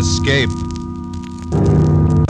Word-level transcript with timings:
Escape. 0.00 0.48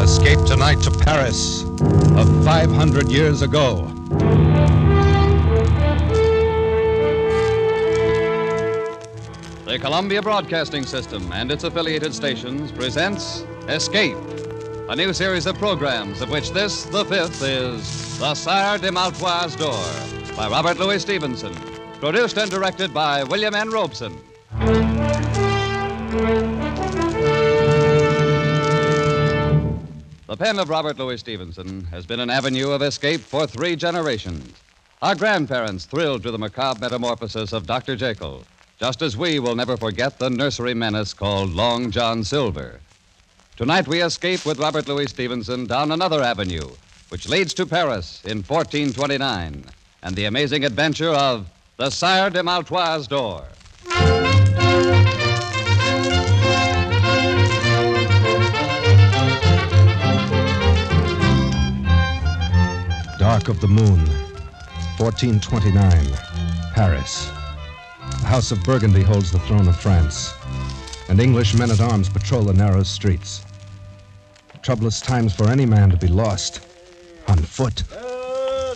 Escape 0.00 0.44
tonight 0.44 0.80
to 0.82 0.90
Paris 0.90 1.62
of 1.62 2.44
500 2.44 3.08
years 3.12 3.42
ago. 3.42 3.86
The 9.66 9.78
Columbia 9.78 10.20
Broadcasting 10.20 10.84
System 10.84 11.30
and 11.32 11.52
its 11.52 11.62
affiliated 11.62 12.12
stations 12.12 12.72
presents 12.72 13.44
Escape, 13.68 14.16
a 14.88 14.96
new 14.96 15.12
series 15.12 15.46
of 15.46 15.56
programs 15.56 16.22
of 16.22 16.28
which 16.28 16.50
this, 16.50 16.86
the 16.86 17.04
fifth, 17.04 17.40
is 17.40 18.18
The 18.18 18.34
Sire 18.34 18.78
de 18.78 18.90
Maletroit's 18.90 19.54
Door 19.54 20.34
by 20.36 20.48
Robert 20.48 20.80
Louis 20.80 21.00
Stevenson, 21.00 21.54
produced 22.00 22.36
and 22.36 22.50
directed 22.50 22.92
by 22.92 23.22
William 23.22 23.54
N. 23.54 23.70
Robson. 23.70 24.18
The 30.30 30.36
pen 30.36 30.60
of 30.60 30.68
Robert 30.68 30.96
Louis 30.96 31.18
Stevenson 31.18 31.82
has 31.86 32.06
been 32.06 32.20
an 32.20 32.30
avenue 32.30 32.70
of 32.70 32.82
escape 32.82 33.20
for 33.20 33.48
three 33.48 33.74
generations. 33.74 34.54
Our 35.02 35.16
grandparents 35.16 35.86
thrilled 35.86 36.22
to 36.22 36.30
the 36.30 36.38
macabre 36.38 36.78
metamorphosis 36.82 37.52
of 37.52 37.66
Dr. 37.66 37.96
Jekyll, 37.96 38.44
just 38.78 39.02
as 39.02 39.16
we 39.16 39.40
will 39.40 39.56
never 39.56 39.76
forget 39.76 40.20
the 40.20 40.30
nursery 40.30 40.72
menace 40.72 41.12
called 41.12 41.50
Long 41.50 41.90
John 41.90 42.22
Silver. 42.22 42.78
Tonight 43.56 43.88
we 43.88 44.02
escape 44.02 44.46
with 44.46 44.60
Robert 44.60 44.86
Louis 44.86 45.08
Stevenson 45.08 45.66
down 45.66 45.90
another 45.90 46.22
avenue, 46.22 46.68
which 47.08 47.28
leads 47.28 47.52
to 47.54 47.66
Paris 47.66 48.22
in 48.22 48.44
1429, 48.44 49.64
and 50.04 50.14
the 50.14 50.26
amazing 50.26 50.64
adventure 50.64 51.10
of 51.10 51.44
the 51.76 51.90
Sire 51.90 52.30
de 52.30 52.40
Maletroit's 52.40 53.08
Door. 53.08 53.46
Dark 63.30 63.48
of 63.48 63.60
the 63.60 63.68
Moon, 63.68 64.00
1429, 64.98 66.04
Paris. 66.74 67.30
The 68.22 68.26
House 68.26 68.50
of 68.50 68.60
Burgundy 68.64 69.02
holds 69.02 69.30
the 69.30 69.38
throne 69.38 69.68
of 69.68 69.78
France, 69.78 70.34
and 71.08 71.20
English 71.20 71.54
men 71.54 71.70
at 71.70 71.80
arms 71.80 72.08
patrol 72.08 72.42
the 72.42 72.52
narrow 72.52 72.82
streets. 72.82 73.44
Troublous 74.62 75.00
times 75.00 75.32
for 75.32 75.46
any 75.48 75.64
man 75.64 75.90
to 75.90 75.96
be 75.96 76.08
lost, 76.08 76.60
on 77.28 77.36
foot, 77.38 77.84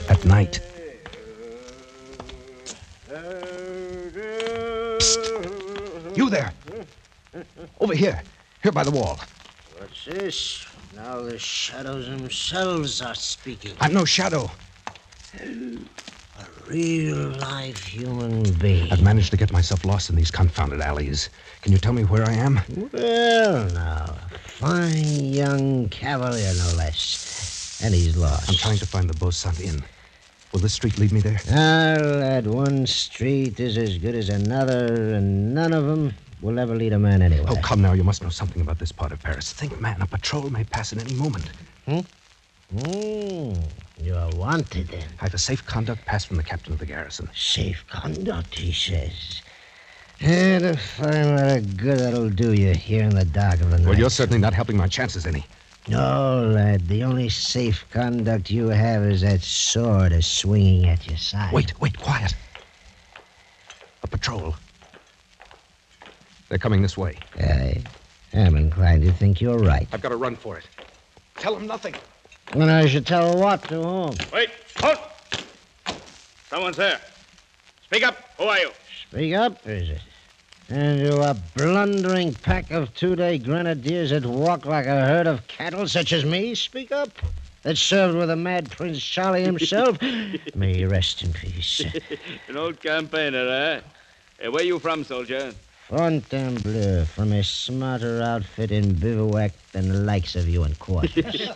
at 0.08 0.24
night. 0.24 0.60
You 6.14 6.30
there! 6.30 6.52
Over 7.80 7.94
here, 7.96 8.22
here 8.62 8.70
by 8.70 8.84
the 8.84 8.92
wall. 8.92 9.18
What's 9.80 10.04
this? 10.04 10.64
Now 10.96 11.22
the 11.22 11.38
shadows 11.38 12.06
themselves 12.06 13.02
are 13.02 13.16
speaking. 13.16 13.72
I'm 13.80 13.92
no 13.92 14.04
shadow. 14.04 14.48
A 15.40 16.68
real 16.68 17.16
live 17.16 17.76
human 17.76 18.52
being. 18.54 18.92
I've 18.92 19.02
managed 19.02 19.32
to 19.32 19.36
get 19.36 19.50
myself 19.50 19.84
lost 19.84 20.08
in 20.10 20.14
these 20.14 20.30
confounded 20.30 20.80
alleys. 20.80 21.30
Can 21.62 21.72
you 21.72 21.78
tell 21.78 21.92
me 21.92 22.04
where 22.04 22.24
I 22.24 22.34
am? 22.34 22.60
Well, 22.92 23.64
now, 23.70 24.16
a 24.32 24.38
fine 24.38 25.32
young 25.32 25.88
cavalier, 25.88 26.54
no 26.54 26.76
less. 26.76 27.80
And 27.82 27.92
he's 27.92 28.16
lost. 28.16 28.48
I'm 28.48 28.56
trying 28.56 28.78
to 28.78 28.86
find 28.86 29.10
the 29.10 29.14
Beaucent 29.14 29.60
Inn. 29.60 29.82
Will 30.52 30.60
this 30.60 30.74
street 30.74 30.96
lead 30.98 31.12
me 31.12 31.20
there? 31.20 31.40
Ah, 31.48 32.00
lad, 32.00 32.46
one 32.46 32.86
street 32.86 33.58
is 33.58 33.76
as 33.76 33.98
good 33.98 34.14
as 34.14 34.28
another, 34.28 35.14
and 35.14 35.52
none 35.52 35.72
of 35.72 35.86
them 35.86 36.14
will 36.44 36.58
ever 36.58 36.76
lead 36.76 36.92
a 36.92 36.98
man 36.98 37.22
anywhere. 37.22 37.46
Oh, 37.48 37.56
come 37.62 37.80
now. 37.80 37.94
You 37.94 38.04
must 38.04 38.22
know 38.22 38.28
something 38.28 38.60
about 38.60 38.78
this 38.78 38.92
part 38.92 39.12
of 39.12 39.22
Paris. 39.22 39.52
Think, 39.52 39.80
man, 39.80 40.00
a 40.02 40.06
patrol 40.06 40.50
may 40.50 40.62
pass 40.64 40.92
at 40.92 41.00
any 41.00 41.14
moment. 41.14 41.50
Hmm? 41.86 42.00
Mm, 42.76 43.62
you're 43.98 44.28
wanted 44.36 44.88
then. 44.88 45.08
I 45.20 45.24
have 45.24 45.34
a 45.34 45.38
safe 45.38 45.64
conduct 45.64 46.04
pass 46.04 46.24
from 46.24 46.36
the 46.36 46.42
captain 46.42 46.72
of 46.74 46.78
the 46.78 46.86
garrison. 46.86 47.30
Safe 47.34 47.84
conduct, 47.88 48.58
he 48.58 48.72
says. 48.72 49.42
And 50.20 50.64
to 50.64 50.76
find 50.76 51.34
what 51.34 51.56
a 51.56 51.60
good 51.60 51.98
that'll 51.98 52.30
do 52.30 52.52
you 52.52 52.74
here 52.74 53.04
in 53.04 53.14
the 53.14 53.24
dark 53.24 53.60
of 53.60 53.70
the 53.70 53.78
night. 53.78 53.86
Well, 53.86 53.98
you're 53.98 54.10
certainly 54.10 54.38
not 54.38 54.52
helping 54.52 54.76
my 54.76 54.86
chances 54.86 55.26
any. 55.26 55.46
No, 55.88 56.50
lad. 56.54 56.88
The 56.88 57.04
only 57.04 57.28
safe 57.30 57.86
conduct 57.90 58.50
you 58.50 58.68
have 58.68 59.02
is 59.02 59.22
that 59.22 59.42
sword 59.42 60.12
a 60.12 60.20
swinging 60.20 60.86
at 60.86 61.06
your 61.06 61.18
side. 61.18 61.52
Wait, 61.52 61.78
wait, 61.80 61.98
quiet. 61.98 62.34
A 64.02 64.06
patrol. 64.06 64.54
They're 66.54 66.60
coming 66.60 66.82
this 66.82 66.96
way. 66.96 67.18
I 67.36 67.82
am 68.32 68.54
inclined 68.54 69.02
to 69.02 69.12
think 69.12 69.40
you're 69.40 69.58
right. 69.58 69.88
I've 69.92 70.00
got 70.00 70.10
to 70.10 70.16
run 70.16 70.36
for 70.36 70.56
it. 70.56 70.64
Tell 71.34 71.52
them 71.52 71.66
nothing. 71.66 71.96
And 72.52 72.70
I 72.70 72.86
should 72.86 73.08
tell 73.08 73.36
what 73.36 73.64
to 73.64 73.82
whom. 73.82 74.14
Wait, 74.32 74.50
halt! 74.76 75.00
Someone's 76.48 76.76
there. 76.76 77.00
Speak 77.82 78.06
up. 78.06 78.18
Who 78.38 78.44
are 78.44 78.58
you? 78.60 78.70
Speak 79.10 79.34
up, 79.34 79.66
is 79.66 79.90
it? 79.90 80.00
And 80.68 81.00
you 81.00 81.20
a 81.22 81.36
blundering 81.56 82.32
pack 82.34 82.70
of 82.70 82.94
two-day 82.94 83.38
grenadiers 83.38 84.10
that 84.10 84.24
walk 84.24 84.64
like 84.64 84.86
a 84.86 85.04
herd 85.04 85.26
of 85.26 85.44
cattle, 85.48 85.88
such 85.88 86.12
as 86.12 86.24
me? 86.24 86.54
Speak 86.54 86.92
up. 86.92 87.10
That 87.62 87.76
served 87.76 88.16
with 88.16 88.28
the 88.28 88.36
mad 88.36 88.70
Prince 88.70 89.02
Charlie 89.02 89.42
himself. 89.42 90.00
May 90.54 90.76
he 90.76 90.84
rest 90.84 91.24
in 91.24 91.32
peace. 91.32 91.82
An 92.46 92.56
old 92.56 92.80
campaigner, 92.80 93.48
eh? 93.48 93.80
Hey, 94.38 94.48
where 94.50 94.62
you 94.62 94.78
from, 94.78 95.02
soldier? 95.02 95.52
Fontainebleau, 95.88 97.04
from 97.04 97.32
a 97.32 97.44
smarter 97.44 98.22
outfit 98.22 98.72
in 98.72 98.94
bivouac 98.94 99.52
than 99.72 99.88
the 99.88 99.98
likes 99.98 100.34
of 100.34 100.48
you 100.48 100.64
in 100.64 100.74
quarters. 100.76 101.48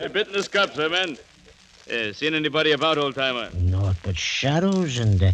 A 0.00 0.08
bit 0.08 0.26
in 0.26 0.32
the 0.32 0.42
scups, 0.42 0.76
eh, 0.78 0.88
man? 0.88 1.16
Uh, 1.88 2.12
seen 2.12 2.34
anybody 2.34 2.72
about, 2.72 2.98
old 2.98 3.14
timer? 3.14 3.48
Naught 3.54 3.96
but 4.02 4.16
shadows 4.16 4.98
and 4.98 5.22
uh, 5.22 5.30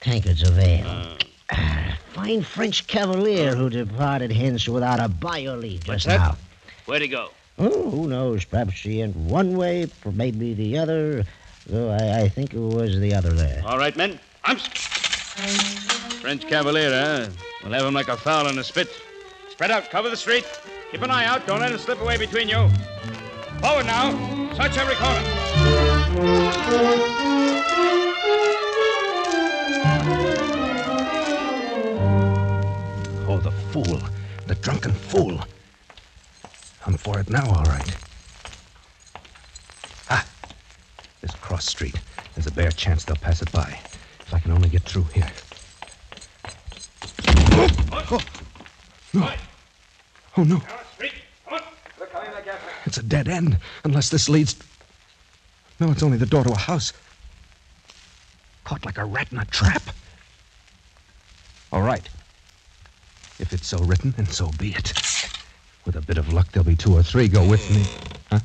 tankards 0.00 0.42
of 0.42 0.58
ale. 0.58 1.16
Ah, 1.50 1.96
fine 2.12 2.42
French 2.42 2.86
cavalier 2.86 3.54
who 3.54 3.70
departed 3.70 4.30
hence 4.30 4.68
without 4.68 5.00
a 5.00 5.08
by 5.08 5.38
your 5.38 5.56
leave 5.56 5.82
just 5.84 6.06
that? 6.06 6.18
now. 6.18 6.36
Where'd 6.84 7.00
he 7.00 7.08
go? 7.08 7.30
Oh, 7.58 7.90
who 7.90 8.08
knows? 8.08 8.44
Perhaps 8.44 8.80
he 8.80 8.98
went 8.98 9.16
one 9.16 9.56
way, 9.56 9.86
maybe 10.12 10.52
the 10.52 10.76
other. 10.76 11.24
Though 11.66 11.90
I, 11.90 12.22
I 12.22 12.28
think 12.28 12.52
it 12.52 12.58
was 12.58 13.00
the 13.00 13.14
other 13.14 13.30
there. 13.30 13.62
All 13.64 13.78
right, 13.78 13.96
men. 13.96 14.20
Arms. 14.44 14.68
French 16.20 16.46
cavalier, 16.46 16.92
eh? 16.92 17.28
We'll 17.62 17.72
have 17.72 17.86
him 17.86 17.94
like 17.94 18.08
a 18.08 18.16
fowl 18.16 18.46
in 18.48 18.58
a 18.58 18.64
spit. 18.64 18.90
Spread 19.48 19.70
out. 19.70 19.88
Cover 19.88 20.10
the 20.10 20.16
street. 20.18 20.44
Keep 20.92 21.00
an 21.00 21.10
eye 21.10 21.24
out. 21.24 21.46
Don't 21.46 21.60
let 21.60 21.72
him 21.72 21.78
slip 21.78 21.98
away 22.02 22.18
between 22.18 22.46
you. 22.46 22.68
Forward 23.60 23.86
now. 23.86 24.10
Search 24.54 24.76
every 24.76 24.96
corner. 24.96 25.22
Oh, 33.26 33.40
the 33.42 33.52
fool. 33.72 33.98
The 34.46 34.56
drunken 34.56 34.92
fool. 34.92 35.40
I'm 36.84 36.98
for 36.98 37.18
it 37.18 37.30
now, 37.30 37.46
all 37.46 37.64
right. 37.64 37.96
Ah, 40.10 40.26
this 41.22 41.34
cross 41.36 41.64
street. 41.64 41.96
There's 42.34 42.46
a 42.46 42.52
bare 42.52 42.72
chance 42.72 43.04
they'll 43.04 43.16
pass 43.16 43.40
it 43.40 43.50
by. 43.52 43.78
If 44.20 44.34
I 44.34 44.38
can 44.38 44.52
only 44.52 44.68
get 44.68 44.82
through 44.82 45.04
here. 45.14 45.30
Oh, 48.12 48.18
no. 49.12 49.30
Oh, 50.40 50.44
no. 50.44 50.62
Street. 50.94 51.12
Come 51.44 51.58
on. 51.58 51.62
It's 52.86 52.96
a 52.96 53.02
dead 53.02 53.28
end, 53.28 53.58
unless 53.84 54.08
this 54.08 54.26
leads. 54.26 54.56
No, 55.78 55.90
it's 55.90 56.02
only 56.02 56.16
the 56.16 56.24
door 56.24 56.44
to 56.44 56.52
a 56.52 56.56
house. 56.56 56.94
Caught 58.64 58.86
like 58.86 58.96
a 58.96 59.04
rat 59.04 59.30
in 59.32 59.38
a 59.38 59.44
trap. 59.44 59.82
All 61.70 61.82
right. 61.82 62.08
If 63.38 63.52
it's 63.52 63.66
so 63.66 63.80
written, 63.80 64.12
then 64.16 64.24
so 64.28 64.50
be 64.58 64.70
it. 64.70 64.94
With 65.84 65.96
a 65.96 66.00
bit 66.00 66.16
of 66.16 66.32
luck, 66.32 66.50
there'll 66.52 66.64
be 66.64 66.74
two 66.74 66.96
or 66.96 67.02
three 67.02 67.28
go 67.28 67.46
with 67.46 67.70
me. 67.70 67.84
Huh? 68.30 68.40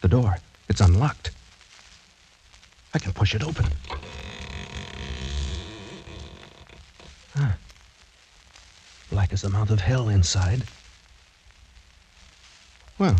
The 0.00 0.08
door. 0.08 0.38
It's 0.70 0.80
unlocked. 0.80 1.30
I 2.94 2.98
can 2.98 3.12
push 3.12 3.34
it 3.34 3.42
open. 3.42 3.66
Black 9.24 9.32
as 9.32 9.40
the 9.40 9.48
mouth 9.48 9.70
of 9.70 9.80
hell 9.80 10.10
inside. 10.10 10.64
Well, 12.98 13.16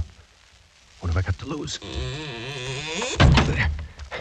what 1.00 1.08
have 1.08 1.16
I 1.16 1.22
got 1.22 1.38
to 1.38 1.46
lose? 1.46 1.78
There. 1.78 3.70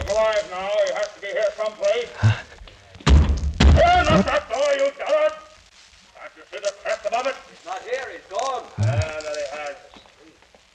alive 0.08 0.48
now. 0.50 0.70
You 0.86 0.94
have 0.94 1.14
to 1.14 1.20
be 1.20 1.26
here 1.26 1.44
someplace. 1.54 2.08
Open 3.06 4.14
up 4.14 4.24
that 4.24 4.48
door, 4.48 4.72
you 4.78 4.90
dog! 4.96 5.32
Can't 6.16 6.32
you 6.38 6.42
see 6.50 6.58
the 6.58 6.72
crest 6.82 7.04
above 7.04 7.26
it? 7.26 7.34
He's 7.50 7.66
not 7.66 7.82
here. 7.82 8.06
He's 8.12 8.26
gone. 8.30 8.64
Ah, 8.78 8.84
that 8.84 9.36
he 9.36 9.58
has. 9.58 9.76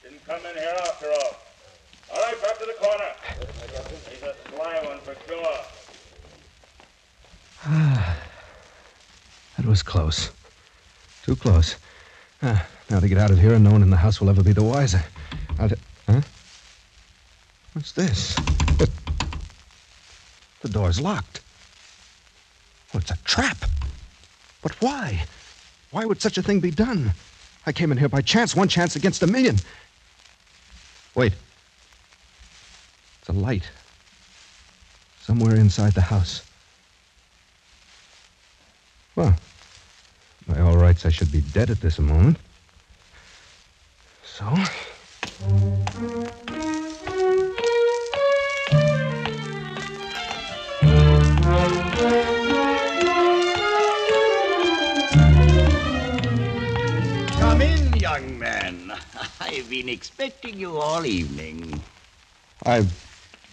Didn't 0.04 0.24
come 0.24 0.46
in 0.46 0.54
here 0.54 0.76
after 0.78 1.10
all. 1.10 1.40
All 2.14 2.22
right, 2.22 2.40
back 2.40 2.56
to 2.56 2.66
the 2.66 2.74
corner. 2.78 3.10
He's 4.08 4.22
a 4.22 4.36
sly 4.54 4.80
one 4.84 5.00
for 5.00 5.16
sure. 5.26 5.58
Ah, 7.64 8.16
That 9.56 9.66
was 9.66 9.82
close. 9.82 10.30
Too 11.30 11.36
close. 11.36 11.76
Ah, 12.42 12.66
now 12.90 12.98
to 12.98 13.06
get 13.06 13.16
out 13.16 13.30
of 13.30 13.38
here, 13.38 13.54
and 13.54 13.62
no 13.62 13.70
one 13.70 13.82
in 13.82 13.90
the 13.90 13.96
house 13.96 14.20
will 14.20 14.28
ever 14.30 14.42
be 14.42 14.50
the 14.50 14.64
wiser. 14.64 15.00
I'll. 15.60 15.68
T- 15.68 15.76
huh? 16.08 16.22
What's 17.72 17.92
this? 17.92 18.34
The 20.60 20.68
door's 20.68 21.00
locked. 21.00 21.40
Oh, 22.92 22.98
it's 22.98 23.12
a 23.12 23.16
trap. 23.22 23.58
But 24.60 24.72
why? 24.82 25.24
Why 25.92 26.04
would 26.04 26.20
such 26.20 26.36
a 26.36 26.42
thing 26.42 26.58
be 26.58 26.72
done? 26.72 27.12
I 27.64 27.70
came 27.70 27.92
in 27.92 27.98
here 27.98 28.08
by 28.08 28.22
chance, 28.22 28.56
one 28.56 28.66
chance 28.66 28.96
against 28.96 29.22
a 29.22 29.28
million. 29.28 29.54
Wait. 31.14 31.34
It's 33.20 33.28
a 33.28 33.32
light. 33.32 33.70
Somewhere 35.20 35.54
inside 35.54 35.92
the 35.92 36.00
house. 36.00 36.42
Well, 39.14 39.36
rights, 41.04 41.06
I 41.06 41.10
should 41.10 41.32
be 41.32 41.40
dead 41.52 41.70
at 41.70 41.80
this 41.80 41.98
moment. 41.98 42.38
So. 44.22 44.44
Come 57.38 57.62
in, 57.62 57.94
young 57.96 58.38
man. 58.38 58.92
I've 59.40 59.68
been 59.70 59.88
expecting 59.88 60.58
you 60.58 60.78
all 60.78 61.06
evening. 61.06 61.80
I 62.66 62.84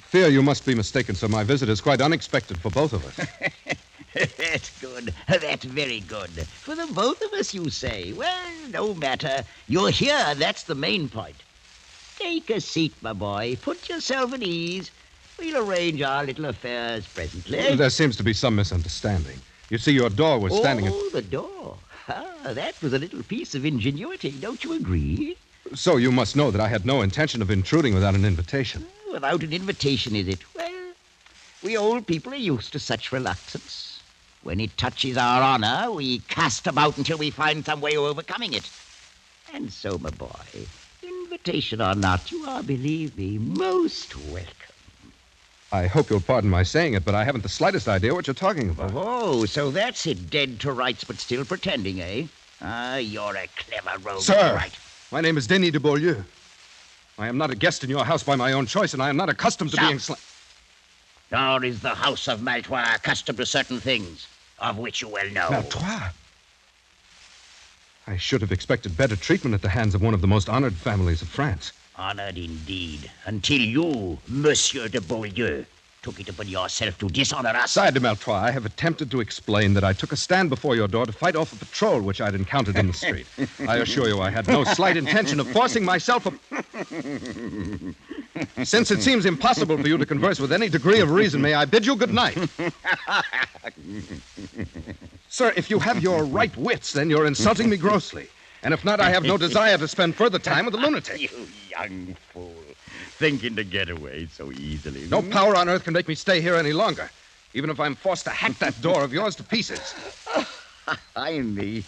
fear 0.09 0.27
you 0.27 0.41
must 0.41 0.65
be 0.65 0.75
mistaken, 0.75 1.15
sir. 1.15 1.27
My 1.27 1.43
visit 1.43 1.69
is 1.69 1.81
quite 1.81 2.01
unexpected 2.01 2.57
for 2.57 2.69
both 2.71 2.93
of 2.93 3.05
us. 3.05 3.27
That's 4.97 5.17
good. 5.27 5.41
That's 5.41 5.65
very 5.65 5.99
good. 6.01 6.47
For 6.61 6.75
the 6.75 6.87
both 6.87 7.21
of 7.21 7.33
us, 7.33 7.53
you 7.53 7.69
say. 7.69 8.13
Well, 8.13 8.51
no 8.69 8.93
matter. 8.93 9.43
You're 9.67 9.91
here. 9.91 10.35
That's 10.35 10.63
the 10.63 10.75
main 10.75 11.09
point. 11.09 11.35
Take 12.17 12.49
a 12.49 12.59
seat, 12.59 12.93
my 13.01 13.13
boy. 13.13 13.57
Put 13.61 13.89
yourself 13.89 14.33
at 14.33 14.43
ease. 14.43 14.91
We'll 15.37 15.57
arrange 15.57 16.01
our 16.01 16.25
little 16.25 16.45
affairs 16.45 17.05
presently. 17.07 17.75
There 17.75 17.89
seems 17.91 18.15
to 18.17 18.23
be 18.23 18.33
some 18.33 18.55
misunderstanding. 18.55 19.39
You 19.69 19.77
see, 19.77 19.91
your 19.91 20.09
door 20.09 20.39
was 20.39 20.55
standing. 20.57 20.87
Oh, 20.87 21.09
the 21.13 21.21
door. 21.21 21.77
Ah, 22.09 22.53
that 22.53 22.81
was 22.81 22.93
a 22.93 22.99
little 22.99 23.21
piece 23.21 23.53
of 23.53 23.65
ingenuity. 23.65 24.31
Don't 24.31 24.63
you 24.63 24.73
agree? 24.73 25.37
So 25.75 25.97
you 25.97 26.11
must 26.11 26.35
know 26.35 26.49
that 26.49 26.61
I 26.61 26.69
had 26.69 26.85
no 26.85 27.01
intention 27.01 27.41
of 27.41 27.51
intruding 27.51 27.93
without 27.93 28.15
an 28.15 28.25
invitation. 28.25 28.87
Without 29.11 29.43
an 29.43 29.53
invitation, 29.53 30.15
is 30.15 30.27
it? 30.27 30.39
Well, 30.55 30.93
we 31.61 31.77
old 31.77 32.07
people 32.07 32.33
are 32.33 32.37
used 32.37 32.71
to 32.73 32.79
such 32.79 33.11
reluctance. 33.11 33.86
When 34.43 34.59
it 34.59 34.77
touches 34.77 35.17
our 35.17 35.41
honor, 35.41 35.91
we 35.91 36.19
cast 36.19 36.67
about 36.67 36.97
until 36.97 37.17
we 37.17 37.31
find 37.31 37.65
some 37.65 37.81
way 37.81 37.95
of 37.95 38.03
overcoming 38.03 38.53
it. 38.53 38.69
And 39.53 39.71
so, 39.71 39.97
my 39.97 40.09
boy, 40.09 40.29
invitation 41.03 41.81
or 41.81 41.95
not, 41.95 42.31
you 42.31 42.43
are, 42.45 42.63
believe 42.63 43.17
me, 43.17 43.37
most 43.37 44.15
welcome. 44.15 44.53
I 45.71 45.87
hope 45.87 46.09
you'll 46.09 46.21
pardon 46.21 46.49
my 46.49 46.63
saying 46.63 46.93
it, 46.93 47.03
but 47.03 47.13
I 47.13 47.25
haven't 47.25 47.41
the 47.41 47.49
slightest 47.49 47.89
idea 47.89 48.13
what 48.13 48.25
you're 48.25 48.33
talking 48.33 48.69
about. 48.69 48.91
Oh, 48.95 49.45
so 49.45 49.69
that's 49.69 50.05
it. 50.07 50.29
Dead 50.29 50.59
to 50.61 50.71
rights, 50.71 51.03
but 51.03 51.19
still 51.19 51.43
pretending, 51.43 51.99
eh? 51.99 52.27
Ah, 52.61 52.95
you're 52.95 53.35
a 53.35 53.47
clever 53.57 53.99
rogue. 53.99 54.21
Sir, 54.21 54.55
right. 54.55 54.71
my 55.11 55.19
name 55.19 55.37
is 55.37 55.45
Denis 55.45 55.71
de 55.71 55.79
Beaulieu. 55.79 56.23
I 57.17 57.27
am 57.27 57.37
not 57.37 57.51
a 57.51 57.55
guest 57.55 57.83
in 57.83 57.89
your 57.89 58.05
house 58.05 58.23
by 58.23 58.35
my 58.35 58.53
own 58.53 58.65
choice, 58.65 58.93
and 58.93 59.01
I 59.01 59.09
am 59.09 59.17
not 59.17 59.29
accustomed 59.29 59.71
to 59.71 59.77
Stop. 59.77 59.87
being 59.87 59.97
sla- 59.97 60.26
Nor 61.31 61.65
is 61.65 61.81
the 61.81 61.89
house 61.95 62.27
of 62.27 62.39
Maletroit 62.41 62.95
accustomed 62.95 63.37
to 63.37 63.45
certain 63.45 63.79
things, 63.79 64.27
of 64.59 64.77
which 64.77 65.01
you 65.01 65.09
well 65.09 65.29
know. 65.29 65.49
Maletroit? 65.49 66.13
I 68.07 68.15
should 68.15 68.41
have 68.41 68.53
expected 68.53 68.95
better 68.95 69.17
treatment 69.17 69.53
at 69.53 69.61
the 69.61 69.69
hands 69.69 69.93
of 69.93 70.01
one 70.01 70.13
of 70.13 70.21
the 70.21 70.27
most 70.27 70.47
honored 70.47 70.75
families 70.75 71.21
of 71.21 71.27
France. 71.27 71.73
Honored 71.97 72.37
indeed, 72.37 73.11
until 73.25 73.59
you, 73.59 74.17
Monsieur 74.29 74.87
de 74.87 75.01
Beaulieu, 75.01 75.65
took 76.01 76.19
it 76.21 76.29
upon 76.29 76.47
yourself 76.47 76.97
to 76.99 77.09
dishonor 77.09 77.49
us. 77.49 77.71
Sire 77.71 77.91
de 77.91 77.99
Maletroit, 77.99 78.41
I 78.41 78.51
have 78.51 78.65
attempted 78.65 79.11
to 79.11 79.19
explain 79.19 79.73
that 79.73 79.83
I 79.83 79.91
took 79.91 80.13
a 80.13 80.15
stand 80.15 80.49
before 80.49 80.75
your 80.75 80.87
door 80.87 81.05
to 81.05 81.11
fight 81.11 81.35
off 81.35 81.51
a 81.51 81.57
patrol 81.57 82.01
which 82.01 82.21
I'd 82.21 82.35
encountered 82.35 82.77
in 82.77 82.87
the 82.87 82.93
street. 83.05 83.27
I 83.67 83.77
assure 83.77 84.07
you 84.07 84.21
I 84.21 84.29
had 84.29 84.47
no 84.47 84.63
slight 84.63 84.95
intention 84.95 85.41
of 85.41 85.51
forcing 85.51 85.83
myself 85.83 86.25
a... 86.25 86.33
Since 88.63 88.91
it 88.91 89.01
seems 89.01 89.25
impossible 89.25 89.77
for 89.77 89.87
you 89.87 89.97
to 89.97 90.05
converse 90.05 90.39
with 90.39 90.51
any 90.51 90.69
degree 90.69 90.99
of 90.99 91.11
reason, 91.11 91.41
may 91.41 91.53
I 91.53 91.65
bid 91.65 91.85
you 91.85 91.95
good 91.95 92.13
night? 92.13 92.37
Sir, 95.29 95.53
if 95.55 95.69
you 95.69 95.79
have 95.79 96.01
your 96.01 96.23
right 96.23 96.55
wits, 96.57 96.93
then 96.93 97.09
you're 97.09 97.25
insulting 97.25 97.69
me 97.69 97.77
grossly. 97.77 98.27
And 98.63 98.73
if 98.73 98.83
not, 98.83 98.99
I 98.99 99.09
have 99.09 99.23
no 99.23 99.37
desire 99.37 99.77
to 99.77 99.87
spend 99.87 100.15
further 100.15 100.39
time 100.39 100.65
with 100.65 100.73
a 100.73 100.77
lunatic. 100.77 101.21
You 101.21 101.47
young 101.69 102.15
fool. 102.33 102.53
Thinking 103.17 103.55
to 103.55 103.63
get 103.63 103.89
away 103.89 104.27
so 104.31 104.51
easily. 104.51 105.07
No 105.09 105.21
power 105.21 105.55
on 105.55 105.69
earth 105.69 105.83
can 105.83 105.93
make 105.93 106.07
me 106.07 106.15
stay 106.15 106.41
here 106.41 106.55
any 106.55 106.73
longer, 106.73 107.09
even 107.53 107.69
if 107.69 107.79
I'm 107.79 107.95
forced 107.95 108.25
to 108.25 108.29
hack 108.29 108.57
that 108.59 108.79
door 108.81 109.03
of 109.03 109.13
yours 109.13 109.35
to 109.37 109.43
pieces. 109.43 109.95
I 111.15 111.39
me. 111.39 111.83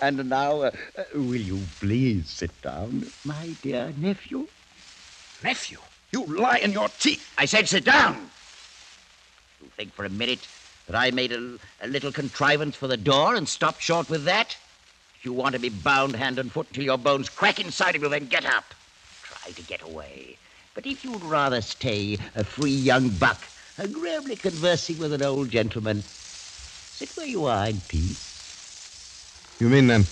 And 0.00 0.28
now, 0.28 0.62
uh, 0.62 0.70
will 1.14 1.36
you 1.36 1.60
please 1.78 2.28
sit 2.28 2.50
down, 2.62 3.06
my 3.24 3.54
dear 3.62 3.92
nephew? 3.96 4.48
Nephew, 5.44 5.78
you 6.12 6.26
lie 6.26 6.58
in 6.58 6.72
your 6.72 6.88
teeth. 7.00 7.32
I 7.38 7.46
said 7.46 7.68
sit 7.68 7.84
down. 7.84 8.30
You 9.60 9.68
think 9.76 9.92
for 9.92 10.04
a 10.04 10.10
minute 10.10 10.46
that 10.86 10.96
I 10.96 11.10
made 11.10 11.32
a, 11.32 11.58
a 11.80 11.86
little 11.86 12.12
contrivance 12.12 12.76
for 12.76 12.86
the 12.86 12.96
door 12.96 13.34
and 13.34 13.48
stopped 13.48 13.82
short 13.82 14.10
with 14.10 14.24
that? 14.24 14.56
If 15.16 15.24
you 15.24 15.32
want 15.32 15.54
to 15.54 15.60
be 15.60 15.70
bound 15.70 16.16
hand 16.16 16.38
and 16.38 16.52
foot 16.52 16.72
till 16.72 16.84
your 16.84 16.98
bones 16.98 17.28
crack 17.28 17.60
inside 17.60 17.96
of 17.96 18.02
you, 18.02 18.08
then 18.08 18.26
get 18.26 18.44
up. 18.44 18.74
Try 19.22 19.52
to 19.52 19.62
get 19.62 19.82
away. 19.82 20.36
But 20.74 20.86
if 20.86 21.04
you'd 21.04 21.22
rather 21.22 21.60
stay 21.60 22.18
a 22.34 22.44
free 22.44 22.70
young 22.70 23.08
buck, 23.08 23.40
agreeably 23.78 24.36
conversing 24.36 24.98
with 24.98 25.12
an 25.12 25.22
old 25.22 25.50
gentleman, 25.50 26.02
sit 26.02 27.10
where 27.16 27.26
you 27.26 27.44
are 27.46 27.68
in 27.68 27.80
peace. 27.88 29.56
You 29.60 29.68
mean 29.68 29.86
then 29.86 30.06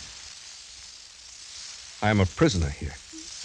I 2.03 2.11
am 2.11 2.21
a 2.21 2.27
prisoner 2.27 2.71
here? 2.71 2.95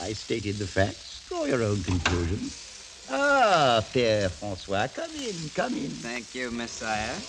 I 0.01 0.13
stated 0.13 0.57
the 0.57 0.67
facts. 0.67 1.14
Draw 1.45 1.57
your 1.59 1.63
own 1.63 1.83
conclusion. 1.83 2.51
Ah, 3.07 3.87
Père 3.93 4.31
Francois, 4.31 4.87
come 4.87 5.15
in, 5.15 5.49
come 5.53 5.75
in. 5.75 5.91
Thank 6.01 6.33
you, 6.33 6.49
Messire. 6.49 7.21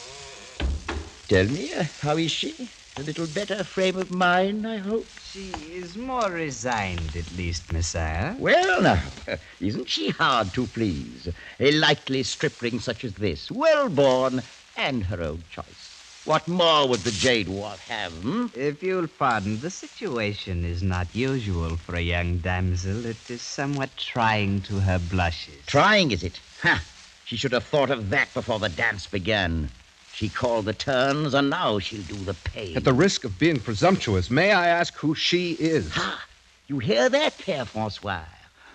Tell 1.29 1.45
me, 1.49 1.75
uh, 1.75 1.85
how 2.01 2.17
is 2.17 2.31
she? 2.31 2.71
A 2.97 3.03
little 3.03 3.27
better 3.27 3.63
frame 3.63 3.97
of 3.97 4.11
mind, 4.11 4.67
I 4.67 4.79
hope. 4.79 5.07
She 5.21 5.51
is 5.51 5.99
more 5.99 6.31
resigned, 6.31 7.15
at 7.15 7.31
least, 7.31 7.71
Messire. 7.71 8.37
Well, 8.39 8.81
now, 8.81 9.03
isn't 9.61 9.91
she 9.91 10.09
hard 10.09 10.55
to 10.55 10.67
please? 10.67 11.29
A 11.61 11.73
likely 11.73 12.23
stripling 12.23 12.81
such 12.81 13.05
as 13.05 13.13
this, 13.15 13.51
well 13.51 13.91
born, 13.91 14.45
and 14.77 15.05
her 15.05 15.21
own 15.21 15.45
choice. 15.47 15.86
What 16.27 16.49
more 16.49 16.89
would 16.89 17.05
the 17.05 17.13
jade 17.13 17.47
dwarf 17.47 17.79
have, 17.79 18.13
hmm? 18.13 18.47
If 18.53 18.83
you'll 18.83 19.07
pardon, 19.07 19.61
the 19.61 19.71
situation 19.71 20.65
is 20.65 20.83
not 20.83 21.07
usual 21.15 21.77
for 21.77 21.95
a 21.95 22.01
young 22.01 22.39
damsel. 22.39 23.07
It 23.07 23.17
is 23.29 23.41
somewhat 23.41 23.97
trying 23.97 24.63
to 24.63 24.81
her 24.81 24.99
blushes. 24.99 25.65
Trying, 25.67 26.11
is 26.11 26.25
it? 26.25 26.41
Ha! 26.63 26.83
She 27.27 27.37
should 27.37 27.53
have 27.53 27.63
thought 27.63 27.91
of 27.91 28.11
that 28.11 28.35
before 28.35 28.59
the 28.59 28.69
dance 28.69 29.07
began. 29.07 29.71
She 30.15 30.29
called 30.29 30.65
the 30.65 30.73
turns, 30.73 31.33
and 31.33 31.49
now 31.49 31.79
she'll 31.79 32.03
do 32.03 32.17
the 32.17 32.35
pay. 32.35 32.75
At 32.75 32.83
the 32.83 32.93
risk 32.93 33.23
of 33.23 33.39
being 33.39 33.61
presumptuous, 33.61 34.29
may 34.29 34.51
I 34.51 34.67
ask 34.67 34.97
who 34.97 35.15
she 35.15 35.53
is? 35.53 35.93
Ha! 35.93 36.25
You 36.67 36.81
hear 36.81 37.09
that, 37.09 37.39
Père 37.39 37.69
Francois? 37.69 38.25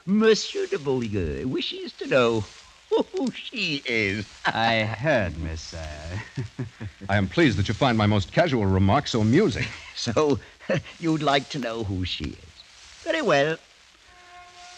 Monsieur 0.06 0.68
de 0.68 0.80
Beaulieu 0.80 1.46
wishes 1.50 1.92
to 2.00 2.08
know 2.08 2.46
who 2.98 3.32
she 3.32 3.82
is. 3.86 4.26
I 4.46 4.84
heard, 4.84 5.34
Messire. 5.34 6.22
I 7.10 7.18
am 7.18 7.28
pleased 7.28 7.58
that 7.58 7.68
you 7.68 7.74
find 7.74 7.98
my 7.98 8.06
most 8.06 8.32
casual 8.32 8.66
remark 8.66 9.08
so 9.08 9.22
amusing. 9.22 9.66
So, 9.94 10.40
you'd 11.00 11.22
like 11.22 11.50
to 11.50 11.60
know 11.60 11.84
who 11.84 12.06
she 12.06 12.24
is. 12.24 12.64
Very 13.04 13.22
well. 13.22 13.56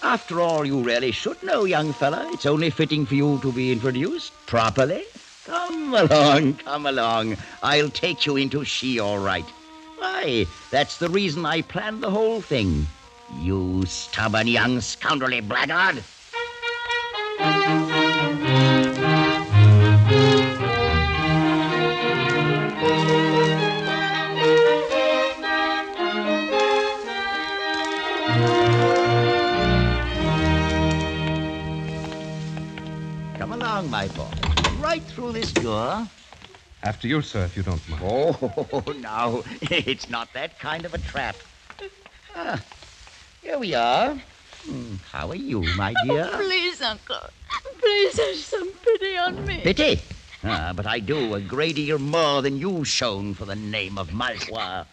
After 0.01 0.41
all, 0.41 0.65
you 0.65 0.81
really 0.81 1.11
should 1.11 1.41
know, 1.43 1.63
young 1.63 1.93
fella. 1.93 2.29
It's 2.33 2.45
only 2.45 2.69
fitting 2.69 3.05
for 3.05 3.15
you 3.15 3.39
to 3.41 3.53
be 3.53 3.71
introduced 3.71 4.33
properly. 4.47 5.05
Come 5.45 5.93
along, 5.93 6.55
come 6.55 6.85
along. 6.87 7.37
I'll 7.61 7.89
take 7.89 8.25
you 8.25 8.35
into 8.35 8.65
she, 8.65 8.99
all 8.99 9.19
right. 9.19 9.45
Why, 9.97 10.45
that's 10.71 10.97
the 10.97 11.07
reason 11.07 11.45
I 11.45 11.61
planned 11.61 12.03
the 12.03 12.11
whole 12.11 12.41
thing. 12.41 12.85
You 13.39 13.85
stubborn 13.85 14.47
young 14.47 14.81
scoundrelly 14.81 15.39
blackguard. 15.39 16.03
Right 34.93 35.01
through 35.01 35.31
this 35.31 35.51
door. 35.51 36.07
After 36.83 37.07
you, 37.07 37.23
sir, 37.23 37.45
if 37.45 37.57
you 37.57 37.63
don't 37.63 37.81
mind. 37.89 38.03
Oh, 38.05 38.83
no, 39.01 39.43
it's 39.59 40.07
not 40.07 40.31
that 40.33 40.59
kind 40.59 40.85
of 40.85 40.93
a 40.93 40.99
trap. 40.99 41.35
Ah, 42.35 42.61
here 43.41 43.57
we 43.57 43.73
are. 43.73 44.13
Hmm, 44.67 44.97
How 45.11 45.29
are 45.29 45.35
you, 45.35 45.63
my 45.75 45.95
dear? 46.05 46.29
Please, 46.33 46.79
Uncle. 46.83 47.25
Please 47.79 48.19
have 48.19 48.35
some 48.35 48.69
pity 48.85 49.17
on 49.17 49.43
me. 49.47 49.61
Pity. 49.63 49.99
Ah, 50.43 50.73
but 50.75 50.85
I 50.85 50.99
do 50.99 51.33
a 51.33 51.41
great 51.41 51.75
deal 51.75 51.97
more 51.97 52.43
than 52.43 52.59
you've 52.59 52.87
shown 52.87 53.33
for 53.33 53.45
the 53.45 53.55
name 53.55 53.97
of 53.97 54.09
Maletroit. 54.09 54.85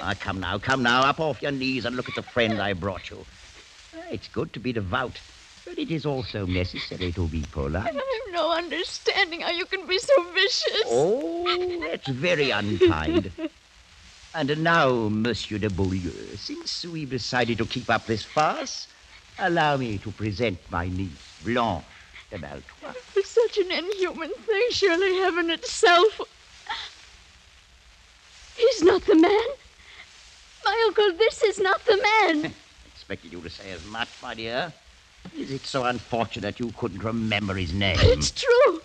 Ah, 0.00 0.14
come 0.20 0.38
now, 0.38 0.58
come 0.58 0.84
now, 0.84 1.02
up 1.02 1.18
off 1.18 1.42
your 1.42 1.50
knees 1.50 1.84
and 1.86 1.96
look 1.96 2.08
at 2.08 2.14
the 2.14 2.22
friend 2.22 2.62
I 2.62 2.72
brought 2.74 3.10
you. 3.10 3.26
Ah, 3.96 4.02
It's 4.12 4.28
good 4.28 4.52
to 4.52 4.60
be 4.60 4.72
devout, 4.72 5.18
but 5.70 5.78
it 5.78 5.90
is 5.92 6.04
also 6.04 6.46
necessary 6.46 7.12
to 7.12 7.28
be 7.28 7.42
polite. 7.52 7.84
I 7.84 8.22
have 8.26 8.34
no 8.34 8.52
understanding 8.52 9.40
how 9.40 9.50
you 9.50 9.64
can 9.66 9.86
be 9.86 9.98
so 9.98 10.14
vicious. 10.34 10.86
Oh, 10.86 11.86
that's 11.88 12.08
very 12.08 12.50
unkind. 12.50 13.30
And 14.34 14.64
now, 14.64 15.08
Monsieur 15.08 15.58
de 15.58 15.70
Beaulieu, 15.70 16.36
since 16.36 16.84
we've 16.86 17.10
decided 17.10 17.58
to 17.58 17.66
keep 17.66 17.88
up 17.88 18.06
this 18.06 18.24
farce, 18.24 18.88
allow 19.38 19.76
me 19.76 19.98
to 19.98 20.10
present 20.10 20.58
my 20.70 20.88
niece, 20.88 21.34
Blanche 21.44 21.84
de 22.30 22.38
Maletroit. 22.38 22.96
It's 23.14 23.30
such 23.30 23.58
an 23.58 23.70
inhuman 23.70 24.32
thing, 24.46 24.66
surely 24.70 25.14
heaven 25.18 25.50
itself. 25.50 26.20
He's 28.56 28.82
not 28.82 29.02
the 29.02 29.14
man. 29.14 29.48
My 30.64 30.84
uncle, 30.86 31.12
this 31.16 31.42
is 31.44 31.60
not 31.60 31.84
the 31.86 31.96
man. 31.96 32.54
Expected 32.94 33.32
you 33.32 33.40
to 33.40 33.50
say 33.50 33.70
as 33.70 33.84
much, 33.86 34.08
my 34.20 34.34
dear. 34.34 34.72
Is 35.36 35.50
it 35.50 35.66
so 35.66 35.84
unfortunate 35.84 36.58
you 36.60 36.72
couldn't 36.76 37.02
remember 37.02 37.54
his 37.54 37.72
name? 37.72 37.98
It's 38.00 38.30
true. 38.30 38.80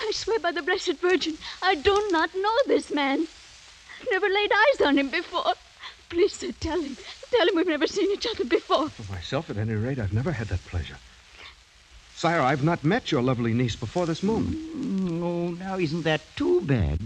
I 0.00 0.10
swear 0.12 0.38
by 0.38 0.52
the 0.52 0.62
Blessed 0.62 0.98
Virgin, 1.00 1.36
I 1.62 1.74
do 1.74 2.08
not 2.10 2.30
know 2.34 2.56
this 2.66 2.90
man. 2.92 3.26
I've 4.00 4.08
never 4.10 4.28
laid 4.28 4.50
eyes 4.52 4.86
on 4.86 4.98
him 4.98 5.08
before. 5.10 5.54
Please, 6.08 6.32
sir, 6.34 6.52
tell 6.60 6.80
him. 6.80 6.96
Tell 7.30 7.48
him 7.48 7.56
we've 7.56 7.66
never 7.66 7.86
seen 7.86 8.10
each 8.12 8.26
other 8.26 8.44
before. 8.44 8.88
For 8.88 9.12
myself, 9.12 9.50
at 9.50 9.56
any 9.56 9.74
rate, 9.74 9.98
I've 9.98 10.12
never 10.12 10.32
had 10.32 10.48
that 10.48 10.64
pleasure. 10.66 10.96
Sire, 12.14 12.40
I've 12.40 12.64
not 12.64 12.84
met 12.84 13.12
your 13.12 13.22
lovely 13.22 13.52
niece 13.54 13.76
before 13.76 14.06
this 14.06 14.22
moment. 14.22 14.56
Mm, 14.56 15.22
Oh, 15.22 15.50
now 15.50 15.78
isn't 15.78 16.02
that 16.02 16.20
too 16.36 16.60
bad? 16.62 17.00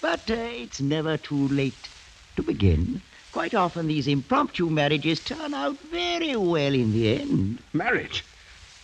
But 0.00 0.30
uh, 0.30 0.34
it's 0.34 0.80
never 0.80 1.16
too 1.16 1.48
late 1.48 1.88
to 2.36 2.42
begin. 2.42 3.02
Quite 3.32 3.54
often 3.54 3.86
these 3.86 4.08
impromptu 4.08 4.68
marriages 4.68 5.20
turn 5.20 5.54
out 5.54 5.78
very 5.92 6.34
well 6.34 6.74
in 6.74 6.92
the 6.92 7.20
end. 7.20 7.58
Marriage? 7.72 8.24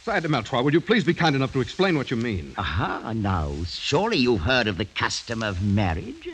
Sire 0.05 0.21
de 0.21 0.29
Maletroit, 0.29 0.63
will 0.65 0.73
you 0.73 0.81
please 0.81 1.03
be 1.03 1.15
kind 1.15 1.35
enough 1.35 1.53
to 1.53 1.61
explain 1.61 1.97
what 1.97 2.13
you 2.13 2.17
mean? 2.17 2.55
Aha, 2.57 3.13
now, 3.13 3.53
surely 3.67 4.19
you've 4.19 4.43
heard 4.43 4.69
of 4.69 4.79
the 4.79 4.85
custom 4.85 5.43
of 5.43 5.63
marriage. 5.63 6.29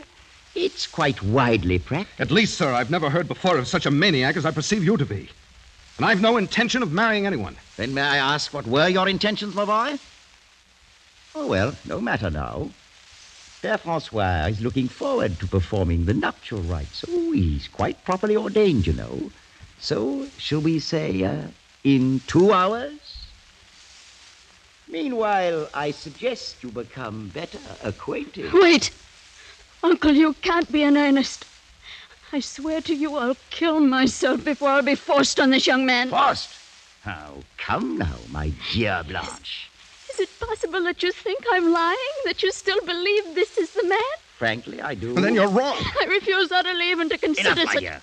It's 0.53 0.85
quite 0.85 1.23
widely 1.23 1.79
practiced. 1.79 2.21
At 2.21 2.29
least, 2.29 2.55
sir, 2.55 2.71
I've 2.71 2.91
never 2.91 3.09
heard 3.09 3.27
before 3.27 3.57
of 3.57 3.67
such 3.67 3.87
a 3.87 3.91
maniac 3.91 4.37
as 4.37 4.45
I 4.45 4.51
perceive 4.51 4.83
you 4.83 4.95
to 4.97 5.05
be. 5.05 5.27
And 5.97 6.05
I've 6.05 6.21
no 6.21 6.37
intention 6.37 6.83
of 6.83 6.91
marrying 6.91 7.25
anyone. 7.25 7.55
Then 7.77 7.95
may 7.95 8.03
I 8.03 8.17
ask 8.17 8.53
what 8.53 8.67
were 8.67 8.87
your 8.87 9.09
intentions, 9.09 9.55
my 9.55 9.65
boy? 9.65 9.97
Oh, 11.33 11.47
well, 11.47 11.73
no 11.85 11.99
matter 11.99 12.29
now. 12.29 12.69
Père 13.63 13.79
Francois 13.79 14.49
is 14.49 14.59
looking 14.59 14.89
forward 14.89 15.39
to 15.39 15.47
performing 15.47 16.03
the 16.03 16.13
nuptial 16.13 16.59
rites. 16.63 17.05
Oh, 17.07 17.31
he's 17.31 17.69
quite 17.69 18.03
properly 18.03 18.35
ordained, 18.35 18.85
you 18.85 18.91
know. 18.91 19.31
So, 19.79 20.27
shall 20.37 20.59
we 20.59 20.79
say, 20.79 21.23
uh, 21.23 21.43
in 21.85 22.19
two 22.27 22.51
hours? 22.51 22.99
Meanwhile, 24.89 25.69
I 25.73 25.91
suggest 25.91 26.61
you 26.61 26.71
become 26.71 27.29
better 27.33 27.57
acquainted. 27.81 28.51
Wait. 28.51 28.91
Uncle, 29.81 30.11
you 30.11 30.33
can't 30.41 30.69
be 30.69 30.83
in 30.83 30.97
earnest. 30.97 31.45
I 32.33 32.41
swear 32.41 32.81
to 32.81 32.93
you 32.93 33.15
I'll 33.15 33.37
kill 33.49 33.79
myself 33.79 34.43
before 34.43 34.71
I'll 34.71 34.81
be 34.81 34.95
forced 34.95 35.39
on 35.39 35.51
this 35.51 35.65
young 35.65 35.85
man. 35.85 36.09
Forced? 36.09 36.49
Oh, 37.07 37.43
come 37.57 37.97
now, 37.97 38.17
my 38.29 38.51
dear 38.73 39.03
Blanche. 39.07 39.69
Is 40.13 40.19
it 40.19 40.39
possible 40.39 40.83
that 40.83 41.01
you 41.01 41.11
think 41.11 41.43
I'm 41.51 41.71
lying? 41.71 41.97
That 42.25 42.43
you 42.43 42.51
still 42.51 42.79
believe 42.81 43.33
this 43.33 43.57
is 43.57 43.71
the 43.71 43.83
man? 43.87 43.99
Frankly, 44.37 44.79
I 44.79 44.93
do. 44.93 45.15
And 45.15 45.23
then 45.23 45.33
you're 45.33 45.47
wrong. 45.47 45.75
I 46.01 46.05
refuse 46.05 46.51
utterly 46.51 46.91
even 46.91 47.09
to 47.09 47.17
consider 47.17 47.51
Enough, 47.51 47.65
my 47.65 47.73
such. 47.73 47.81
dear. 47.81 48.01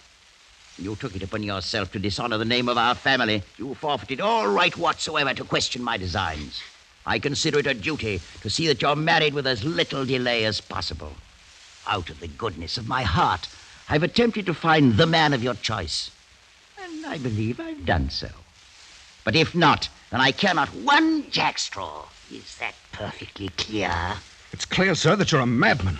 You 0.78 0.96
took 0.96 1.14
it 1.14 1.22
upon 1.22 1.44
yourself 1.44 1.92
to 1.92 1.98
dishonor 1.98 2.38
the 2.38 2.44
name 2.44 2.68
of 2.68 2.78
our 2.78 2.96
family. 2.96 3.42
You 3.58 3.74
forfeited 3.74 4.20
all 4.20 4.48
right 4.48 4.76
whatsoever 4.76 5.34
to 5.34 5.44
question 5.44 5.82
my 5.84 5.98
designs. 5.98 6.60
I 7.06 7.18
consider 7.18 7.60
it 7.60 7.66
a 7.66 7.74
duty 7.74 8.20
to 8.42 8.50
see 8.50 8.66
that 8.66 8.82
you're 8.82 8.96
married 8.96 9.34
with 9.34 9.46
as 9.46 9.62
little 9.62 10.04
delay 10.04 10.44
as 10.46 10.60
possible. 10.60 11.12
Out 11.86 12.10
of 12.10 12.18
the 12.18 12.28
goodness 12.28 12.76
of 12.76 12.88
my 12.88 13.02
heart, 13.02 13.48
I've 13.88 14.02
attempted 14.02 14.46
to 14.46 14.54
find 14.54 14.96
the 14.96 15.06
man 15.06 15.32
of 15.32 15.44
your 15.44 15.54
choice. 15.54 16.10
And 16.82 17.06
I 17.06 17.18
believe 17.18 17.60
I've 17.60 17.86
done 17.86 18.10
so. 18.10 18.28
But 19.24 19.36
if 19.36 19.54
not, 19.54 19.88
then 20.10 20.20
I 20.20 20.32
care 20.32 20.54
not 20.54 20.68
one 20.68 21.24
jackstraw. 21.24 22.06
Is 22.32 22.56
that 22.58 22.74
perfectly 22.92 23.48
clear? 23.56 23.92
It's 24.52 24.64
clear, 24.64 24.94
sir, 24.94 25.16
that 25.16 25.30
you're 25.30 25.40
a 25.40 25.46
madman. 25.46 25.98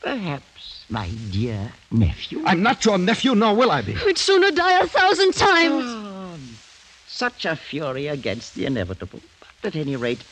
Perhaps, 0.00 0.84
my 0.88 1.10
dear 1.30 1.72
nephew. 1.90 2.42
I'm 2.46 2.62
not 2.62 2.84
your 2.84 2.96
nephew, 2.98 3.34
nor 3.34 3.54
will 3.54 3.70
I 3.70 3.82
be. 3.82 3.94
I'd 3.94 4.16
sooner 4.16 4.50
die 4.50 4.80
a 4.80 4.86
thousand 4.86 5.34
times. 5.34 5.84
Um, 5.84 6.56
such 7.06 7.44
a 7.44 7.54
fury 7.54 8.06
against 8.06 8.54
the 8.54 8.64
inevitable. 8.64 9.20
But 9.62 9.76
at 9.76 9.80
any 9.80 9.96
rate, 9.96 10.22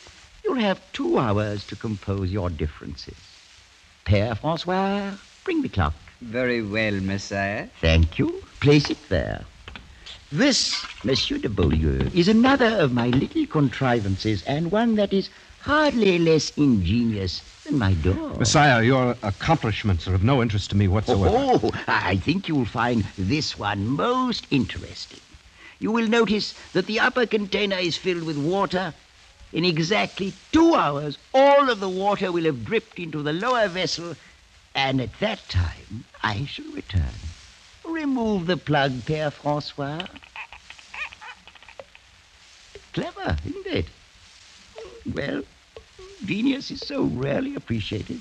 you'll 0.43 0.55
have 0.55 0.81
two 0.91 1.19
hours 1.19 1.65
to 1.67 1.75
compose 1.75 2.31
your 2.31 2.49
differences. 2.49 3.17
Père 4.05 4.35
Francois, 4.37 5.11
bring 5.43 5.61
the 5.61 5.69
clock. 5.69 5.93
Very 6.21 6.63
well, 6.63 6.93
Messire. 6.93 7.69
Thank 7.79 8.17
you. 8.17 8.43
Place 8.59 8.89
it 8.89 8.97
there. 9.09 9.45
This, 10.31 10.85
Monsieur 11.03 11.39
de 11.39 11.49
Beaulieu, 11.49 12.07
is 12.13 12.27
another 12.27 12.77
of 12.77 12.93
my 12.93 13.07
little 13.07 13.47
contrivances, 13.47 14.43
and 14.43 14.71
one 14.71 14.93
that 14.95 15.11
is 15.11 15.27
hardly 15.61 16.19
less 16.19 16.51
ingenious 16.51 17.41
than 17.65 17.79
my 17.79 17.93
door. 17.93 18.35
Messire, 18.37 18.83
your 18.85 19.17
accomplishments 19.23 20.07
are 20.07 20.13
of 20.13 20.21
no 20.21 20.43
interest 20.43 20.69
to 20.69 20.77
me 20.77 20.87
whatsoever. 20.87 21.35
Oh, 21.35 21.59
oh 21.63 21.71
I 21.87 22.17
think 22.17 22.47
you'll 22.47 22.65
find 22.65 23.05
this 23.17 23.57
one 23.57 23.87
most 23.87 24.45
interesting. 24.51 25.21
You 25.79 25.91
will 25.91 26.07
notice 26.07 26.53
that 26.73 26.85
the 26.85 26.99
upper 26.99 27.25
container 27.25 27.77
is 27.77 27.97
filled 27.97 28.23
with 28.23 28.37
water. 28.37 28.93
In 29.51 29.65
exactly 29.65 30.33
two 30.51 30.75
hours, 30.75 31.17
all 31.33 31.71
of 31.71 31.79
the 31.79 31.89
water 31.89 32.31
will 32.31 32.43
have 32.43 32.65
dripped 32.65 32.99
into 32.99 33.23
the 33.23 33.33
lower 33.33 33.67
vessel, 33.67 34.15
and 34.75 35.01
at 35.01 35.19
that 35.21 35.49
time, 35.49 36.05
I 36.21 36.45
shall 36.45 36.71
return. 36.71 37.28
Remove 37.89 38.47
the 38.47 38.57
plug, 38.57 38.91
Père 38.91 39.31
Francois. 39.31 40.05
Clever, 42.93 43.37
isn't 43.45 43.67
it? 43.67 43.85
Well, 45.13 45.43
genius 46.25 46.71
is 46.71 46.81
so 46.81 47.03
rarely 47.03 47.55
appreciated. 47.55 48.19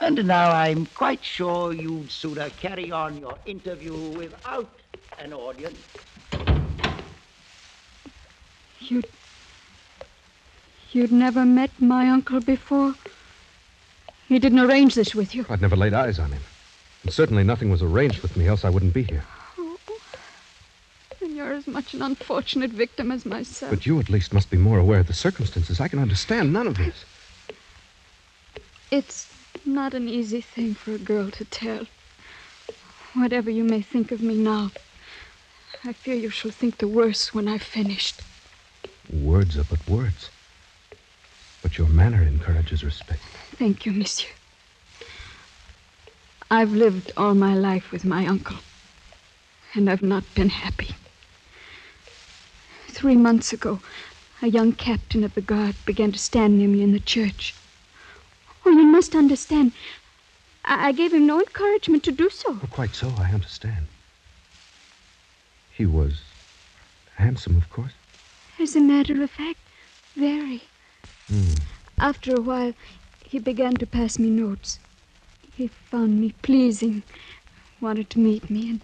And 0.00 0.26
now 0.26 0.50
I'm 0.50 0.86
quite 0.86 1.22
sure 1.22 1.72
you'd 1.72 2.10
sooner 2.10 2.50
carry 2.50 2.90
on 2.90 3.18
your 3.18 3.36
interview 3.46 3.94
without 4.18 4.70
an 5.18 5.32
audience. 5.32 5.78
You'd. 8.80 9.06
You'd 10.92 11.12
never 11.12 11.44
met 11.44 11.70
my 11.80 12.08
uncle 12.08 12.40
before? 12.40 12.94
He 14.28 14.38
didn't 14.38 14.60
arrange 14.60 14.94
this 14.94 15.14
with 15.14 15.34
you. 15.34 15.46
I'd 15.48 15.62
never 15.62 15.76
laid 15.76 15.94
eyes 15.94 16.18
on 16.18 16.30
him. 16.32 16.42
And 17.02 17.12
certainly 17.12 17.44
nothing 17.44 17.70
was 17.70 17.82
arranged 17.82 18.22
with 18.22 18.36
me, 18.36 18.46
else 18.46 18.64
I 18.64 18.70
wouldn't 18.70 18.94
be 18.94 19.02
here. 19.02 19.24
Oh, 19.58 19.78
then 21.20 21.34
you're 21.34 21.52
as 21.52 21.66
much 21.66 21.94
an 21.94 22.02
unfortunate 22.02 22.70
victim 22.70 23.10
as 23.10 23.26
myself. 23.26 23.70
But 23.70 23.86
you 23.86 23.98
at 23.98 24.08
least 24.08 24.32
must 24.32 24.50
be 24.50 24.56
more 24.56 24.78
aware 24.78 25.00
of 25.00 25.08
the 25.08 25.14
circumstances. 25.14 25.80
I 25.80 25.88
can 25.88 25.98
understand 25.98 26.52
none 26.52 26.66
of 26.66 26.76
this. 26.76 27.04
It's 28.90 29.32
not 29.64 29.94
an 29.94 30.08
easy 30.08 30.40
thing 30.40 30.74
for 30.74 30.92
a 30.92 30.98
girl 30.98 31.30
to 31.30 31.44
tell. 31.44 31.86
Whatever 33.14 33.50
you 33.50 33.64
may 33.64 33.82
think 33.82 34.12
of 34.12 34.22
me 34.22 34.34
now, 34.36 34.70
I 35.84 35.92
fear 35.92 36.14
you 36.14 36.30
shall 36.30 36.50
think 36.50 36.78
the 36.78 36.88
worse 36.88 37.34
when 37.34 37.48
I've 37.48 37.62
finished. 37.62 38.22
Words 39.12 39.58
are 39.58 39.64
but 39.64 39.86
words. 39.88 40.30
But 41.62 41.78
your 41.78 41.88
manner 41.88 42.22
encourages 42.22 42.84
respect. 42.84 43.20
Thank 43.56 43.86
you, 43.86 43.92
monsieur. 43.92 44.30
I've 46.52 46.74
lived 46.74 47.12
all 47.16 47.34
my 47.34 47.54
life 47.54 47.90
with 47.90 48.04
my 48.04 48.26
uncle, 48.26 48.58
and 49.72 49.88
I've 49.88 50.02
not 50.02 50.22
been 50.34 50.50
happy. 50.50 50.94
Three 52.88 53.16
months 53.16 53.54
ago, 53.54 53.80
a 54.42 54.48
young 54.48 54.72
captain 54.72 55.24
of 55.24 55.34
the 55.34 55.40
guard 55.40 55.76
began 55.86 56.12
to 56.12 56.18
stand 56.18 56.58
near 56.58 56.68
me 56.68 56.82
in 56.82 56.92
the 56.92 57.00
church. 57.00 57.54
Oh, 58.66 58.70
you 58.70 58.84
must 58.84 59.14
understand. 59.14 59.72
I, 60.62 60.88
I 60.88 60.92
gave 60.92 61.14
him 61.14 61.26
no 61.26 61.38
encouragement 61.38 62.02
to 62.02 62.12
do 62.12 62.28
so. 62.28 62.58
Oh, 62.62 62.68
quite 62.70 62.94
so, 62.94 63.14
I 63.16 63.32
understand. 63.32 63.86
He 65.72 65.86
was 65.86 66.20
handsome, 67.14 67.56
of 67.56 67.70
course. 67.70 67.94
As 68.60 68.76
a 68.76 68.82
matter 68.82 69.22
of 69.22 69.30
fact, 69.30 69.60
very. 70.14 70.64
Hmm. 71.28 71.54
After 71.96 72.34
a 72.34 72.42
while, 72.42 72.74
he 73.24 73.38
began 73.38 73.72
to 73.76 73.86
pass 73.86 74.18
me 74.18 74.28
notes. 74.28 74.78
He 75.56 75.68
found 75.68 76.20
me 76.20 76.34
pleasing, 76.42 77.02
wanted 77.80 78.08
to 78.10 78.18
meet 78.18 78.48
me, 78.48 78.70
and 78.70 78.80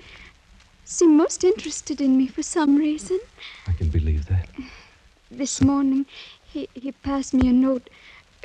seemed 0.85 1.17
most 1.17 1.45
interested 1.45 2.01
in 2.01 2.17
me 2.17 2.27
for 2.27 2.43
some 2.43 2.77
reason. 2.77 3.21
I 3.67 3.73
can 3.73 3.89
believe 3.89 4.27
that. 4.27 4.49
This 5.31 5.63
morning, 5.63 6.07
he, 6.45 6.69
he 6.75 6.93
passed 6.93 7.33
me 7.33 7.49
a 7.49 7.53
note 7.53 7.89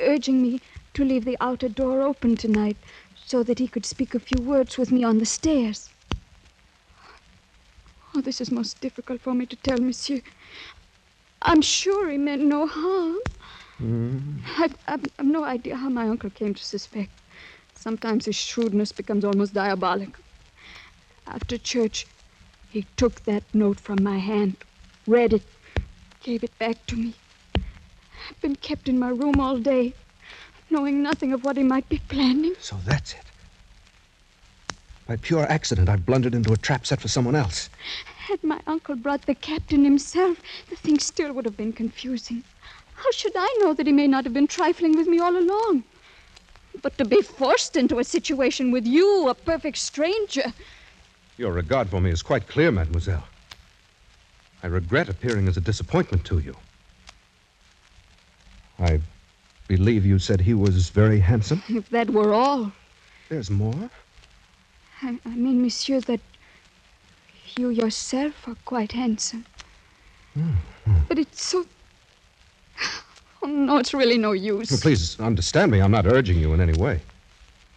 urging 0.00 0.40
me 0.42 0.60
to 0.94 1.04
leave 1.04 1.24
the 1.24 1.36
outer 1.40 1.68
door 1.68 2.02
open 2.02 2.36
tonight 2.36 2.76
so 3.26 3.42
that 3.42 3.58
he 3.58 3.68
could 3.68 3.86
speak 3.86 4.14
a 4.14 4.20
few 4.20 4.42
words 4.42 4.78
with 4.78 4.90
me 4.90 5.04
on 5.04 5.18
the 5.18 5.26
stairs. 5.26 5.90
Oh, 8.14 8.20
this 8.20 8.40
is 8.40 8.50
most 8.50 8.80
difficult 8.80 9.20
for 9.20 9.34
me 9.34 9.44
to 9.46 9.56
tell, 9.56 9.78
monsieur. 9.78 10.20
I'm 11.42 11.62
sure 11.62 12.08
he 12.08 12.16
meant 12.16 12.42
no 12.42 12.66
harm. 12.66 13.18
Mm. 13.82 14.40
I've, 14.58 14.76
I've, 14.86 15.04
I've 15.18 15.26
no 15.26 15.44
idea 15.44 15.76
how 15.76 15.88
my 15.88 16.08
uncle 16.08 16.30
came 16.30 16.54
to 16.54 16.64
suspect. 16.64 17.10
Sometimes 17.84 18.24
his 18.24 18.34
shrewdness 18.34 18.92
becomes 18.92 19.26
almost 19.26 19.52
diabolical. 19.52 20.24
After 21.26 21.58
church, 21.58 22.06
he 22.70 22.86
took 22.96 23.22
that 23.26 23.42
note 23.52 23.78
from 23.78 24.02
my 24.02 24.16
hand, 24.16 24.56
read 25.06 25.34
it, 25.34 25.42
gave 26.22 26.42
it 26.42 26.58
back 26.58 26.86
to 26.86 26.96
me. 26.96 27.12
I've 27.54 28.40
been 28.40 28.56
kept 28.56 28.88
in 28.88 28.98
my 28.98 29.10
room 29.10 29.38
all 29.38 29.58
day, 29.58 29.92
knowing 30.70 31.02
nothing 31.02 31.34
of 31.34 31.44
what 31.44 31.58
he 31.58 31.62
might 31.62 31.86
be 31.90 31.98
planning. 32.08 32.54
So 32.58 32.78
that's 32.86 33.12
it. 33.12 33.26
By 35.06 35.16
pure 35.16 35.44
accident, 35.52 35.90
I've 35.90 36.06
blundered 36.06 36.34
into 36.34 36.54
a 36.54 36.56
trap 36.56 36.86
set 36.86 37.02
for 37.02 37.08
someone 37.08 37.36
else. 37.36 37.68
Had 38.16 38.42
my 38.42 38.60
uncle 38.66 38.96
brought 38.96 39.26
the 39.26 39.34
captain 39.34 39.84
himself, 39.84 40.38
the 40.70 40.76
thing 40.76 40.98
still 40.98 41.34
would 41.34 41.44
have 41.44 41.58
been 41.58 41.74
confusing. 41.74 42.44
How 42.94 43.10
should 43.10 43.36
I 43.36 43.58
know 43.60 43.74
that 43.74 43.86
he 43.86 43.92
may 43.92 44.06
not 44.06 44.24
have 44.24 44.32
been 44.32 44.46
trifling 44.46 44.96
with 44.96 45.06
me 45.06 45.18
all 45.18 45.36
along? 45.36 45.84
But 46.82 46.98
to 46.98 47.04
be 47.04 47.22
forced 47.22 47.76
into 47.76 47.98
a 47.98 48.04
situation 48.04 48.70
with 48.70 48.86
you, 48.86 49.28
a 49.28 49.34
perfect 49.34 49.78
stranger. 49.78 50.52
Your 51.36 51.52
regard 51.52 51.88
for 51.88 52.00
me 52.00 52.10
is 52.10 52.22
quite 52.22 52.46
clear, 52.48 52.70
mademoiselle. 52.70 53.26
I 54.62 54.68
regret 54.68 55.08
appearing 55.08 55.48
as 55.48 55.56
a 55.56 55.60
disappointment 55.60 56.24
to 56.26 56.38
you. 56.38 56.56
I 58.78 59.00
believe 59.68 60.06
you 60.06 60.18
said 60.18 60.40
he 60.40 60.54
was 60.54 60.88
very 60.88 61.20
handsome. 61.20 61.62
If 61.68 61.90
that 61.90 62.10
were 62.10 62.34
all. 62.34 62.72
There's 63.28 63.50
more. 63.50 63.90
I, 65.02 65.18
I 65.24 65.34
mean, 65.34 65.62
monsieur, 65.62 66.00
that 66.00 66.20
you 67.56 67.68
yourself 67.70 68.48
are 68.48 68.56
quite 68.64 68.92
handsome. 68.92 69.44
Hmm. 70.34 70.52
But 71.08 71.18
it's 71.18 71.44
so. 71.44 71.66
Oh, 73.44 73.46
no, 73.46 73.76
it's 73.76 73.92
really 73.92 74.16
no 74.16 74.32
use. 74.32 74.70
Well, 74.70 74.80
please 74.80 75.20
understand 75.20 75.70
me. 75.70 75.82
I'm 75.82 75.90
not 75.90 76.06
urging 76.06 76.38
you 76.38 76.54
in 76.54 76.62
any 76.62 76.72
way. 76.72 77.02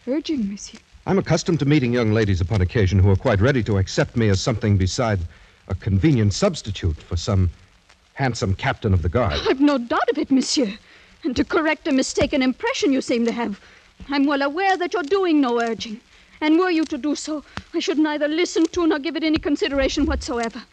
Urging, 0.08 0.50
monsieur. 0.50 0.80
I'm 1.06 1.20
accustomed 1.20 1.60
to 1.60 1.66
meeting 1.66 1.92
young 1.92 2.14
ladies 2.14 2.40
upon 2.40 2.62
occasion 2.62 3.00
who 3.00 3.10
are 3.10 3.18
quite 3.18 3.42
ready 3.42 3.62
to 3.64 3.78
accept 3.78 4.16
me 4.16 4.30
as 4.30 4.40
something 4.40 4.78
beside 4.78 5.20
a 5.68 5.76
convenient 5.76 6.34
substitute 6.34 6.96
for 6.96 7.18
some 7.18 7.50
handsome 8.14 8.56
captain 8.56 8.94
of 8.94 9.02
the 9.02 9.10
guard. 9.10 9.42
I've 9.50 9.60
no 9.60 9.78
doubt 9.78 10.10
of 10.10 10.18
it, 10.18 10.32
monsieur. 10.32 10.74
And 11.26 11.36
to 11.36 11.44
correct 11.44 11.86
a 11.90 11.92
mistaken 11.92 12.42
impression 12.42 12.94
you 12.94 13.02
seem 13.02 13.26
to 13.26 13.34
have, 13.34 13.60
I'm 14.08 14.26
well 14.26 14.44
aware 14.44 14.78
that 14.78 14.94
you're 14.94 15.04
doing 15.04 15.42
no 15.42 15.60
urging. 15.60 16.00
And 16.40 16.58
were 16.58 16.70
you 16.70 16.86
to 16.86 16.98
do 16.98 17.14
so, 17.14 17.44
I 17.74 17.80
should 17.80 17.98
neither 17.98 18.30
listen 18.30 18.68
to 18.68 18.88
nor 18.88 19.00
give 19.00 19.18
it 19.18 19.24
any 19.24 19.38
consideration 19.38 20.06
whatsoever. 20.06 20.64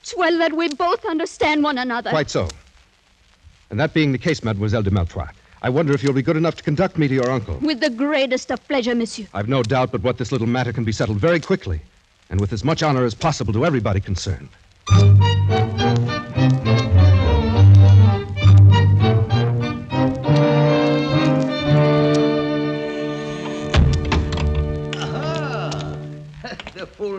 It's 0.00 0.16
well 0.16 0.38
that 0.38 0.54
we 0.54 0.68
both 0.70 1.04
understand 1.04 1.62
one 1.62 1.76
another. 1.76 2.08
Quite 2.08 2.30
so. 2.30 2.48
And 3.70 3.80
that 3.80 3.94
being 3.94 4.12
the 4.12 4.18
case, 4.18 4.44
Mademoiselle 4.44 4.82
de 4.82 4.90
Maletroit, 4.90 5.30
I 5.62 5.70
wonder 5.70 5.92
if 5.92 6.02
you'll 6.02 6.12
be 6.12 6.22
good 6.22 6.36
enough 6.36 6.54
to 6.56 6.62
conduct 6.62 6.98
me 6.98 7.08
to 7.08 7.14
your 7.14 7.30
uncle. 7.30 7.58
With 7.58 7.80
the 7.80 7.90
greatest 7.90 8.52
of 8.52 8.66
pleasure, 8.68 8.94
monsieur. 8.94 9.26
I've 9.34 9.48
no 9.48 9.62
doubt 9.62 9.90
but 9.90 10.02
what 10.02 10.18
this 10.18 10.30
little 10.30 10.46
matter 10.46 10.72
can 10.72 10.84
be 10.84 10.92
settled 10.92 11.18
very 11.18 11.40
quickly, 11.40 11.80
and 12.30 12.40
with 12.40 12.52
as 12.52 12.62
much 12.62 12.82
honor 12.82 13.04
as 13.04 13.14
possible 13.14 13.52
to 13.52 13.66
everybody 13.66 14.00
concerned. 14.00 14.48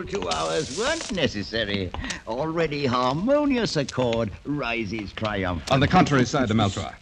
Two 0.08 0.30
hours 0.30 0.78
weren't 0.78 1.12
necessary. 1.12 1.92
Already 2.28 2.86
harmonious 2.86 3.76
accord 3.76 4.32
rises 4.46 5.12
triumphant. 5.12 5.70
On 5.72 5.82
the 5.82 5.88
contrary 5.88 6.26
side, 6.26 6.48
de 6.48 6.54
Maletroit, 6.54 6.94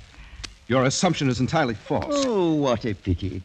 your 0.68 0.86
assumption 0.86 1.30
is 1.30 1.40
entirely 1.40 1.76
false. 1.76 2.06
Oh, 2.26 2.56
what 2.56 2.84
a 2.84 2.96
pity. 2.96 3.44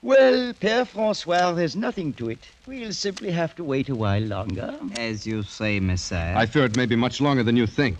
Well, 0.00 0.54
Père 0.54 0.86
Francois, 0.86 1.52
there's 1.52 1.76
nothing 1.76 2.14
to 2.14 2.30
it. 2.30 2.38
We'll 2.66 2.92
simply 2.92 3.30
have 3.32 3.54
to 3.56 3.64
wait 3.64 3.88
a 3.90 3.94
while 3.94 4.22
longer. 4.22 4.74
As 4.98 5.26
you 5.26 5.42
say, 5.42 5.78
Messire. 5.80 6.34
I 6.36 6.46
fear 6.46 6.64
it 6.64 6.76
may 6.76 6.86
be 6.86 6.96
much 6.96 7.20
longer 7.20 7.42
than 7.42 7.56
you 7.56 7.66
think. 7.66 7.98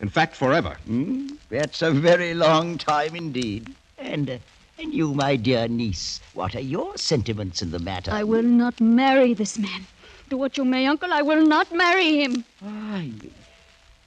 In 0.00 0.08
fact, 0.10 0.36
forever. 0.36 0.76
Hmm? 0.86 1.28
That's 1.48 1.80
a 1.80 1.90
very 1.90 2.34
long 2.34 2.76
time 2.76 3.16
indeed. 3.16 3.74
And, 3.98 4.28
uh, 4.28 4.38
and 4.78 4.92
you, 4.92 5.14
my 5.14 5.36
dear 5.36 5.68
niece, 5.68 6.20
what 6.34 6.54
are 6.54 6.60
your 6.60 6.96
sentiments 6.96 7.62
in 7.62 7.70
the 7.70 7.78
matter? 7.78 8.10
I 8.10 8.24
will 8.24 8.42
not 8.42 8.80
marry 8.80 9.34
this 9.34 9.58
man. 9.58 9.86
Do 10.28 10.36
what 10.36 10.56
you 10.56 10.64
may, 10.64 10.86
uncle, 10.86 11.12
I 11.12 11.22
will 11.22 11.46
not 11.46 11.72
marry 11.72 12.22
him. 12.22 12.44
Ah, 12.62 12.96
Aye. 12.96 13.12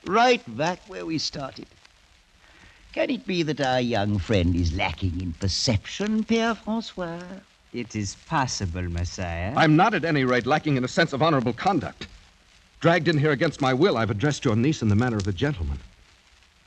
Right 0.05 0.57
back 0.57 0.79
where 0.87 1.05
we 1.05 1.17
started. 1.17 1.67
Can 2.93 3.09
it 3.09 3.25
be 3.25 3.43
that 3.43 3.61
our 3.61 3.79
young 3.79 4.17
friend 4.17 4.55
is 4.55 4.73
lacking 4.75 5.21
in 5.21 5.33
perception, 5.33 6.23
Père 6.23 6.57
Francois? 6.57 7.19
It 7.73 7.95
is 7.95 8.15
possible, 8.27 8.81
Messire. 8.81 9.53
I'm 9.55 9.75
not 9.75 9.93
at 9.93 10.03
any 10.03 10.23
rate 10.23 10.47
lacking 10.47 10.75
in 10.75 10.83
a 10.83 10.87
sense 10.87 11.13
of 11.13 11.21
honorable 11.21 11.53
conduct. 11.53 12.07
Dragged 12.79 13.07
in 13.07 13.17
here 13.17 13.31
against 13.31 13.61
my 13.61 13.73
will, 13.73 13.97
I've 13.97 14.09
addressed 14.09 14.43
your 14.45 14.55
niece 14.55 14.81
in 14.81 14.89
the 14.89 14.95
manner 14.95 15.17
of 15.17 15.27
a 15.27 15.31
gentleman. 15.31 15.79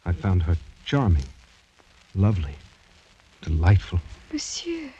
I 0.04 0.12
found 0.12 0.42
her 0.44 0.56
charming, 0.84 1.24
lovely, 2.14 2.54
delightful. 3.42 4.00
Monsieur. 4.32 4.90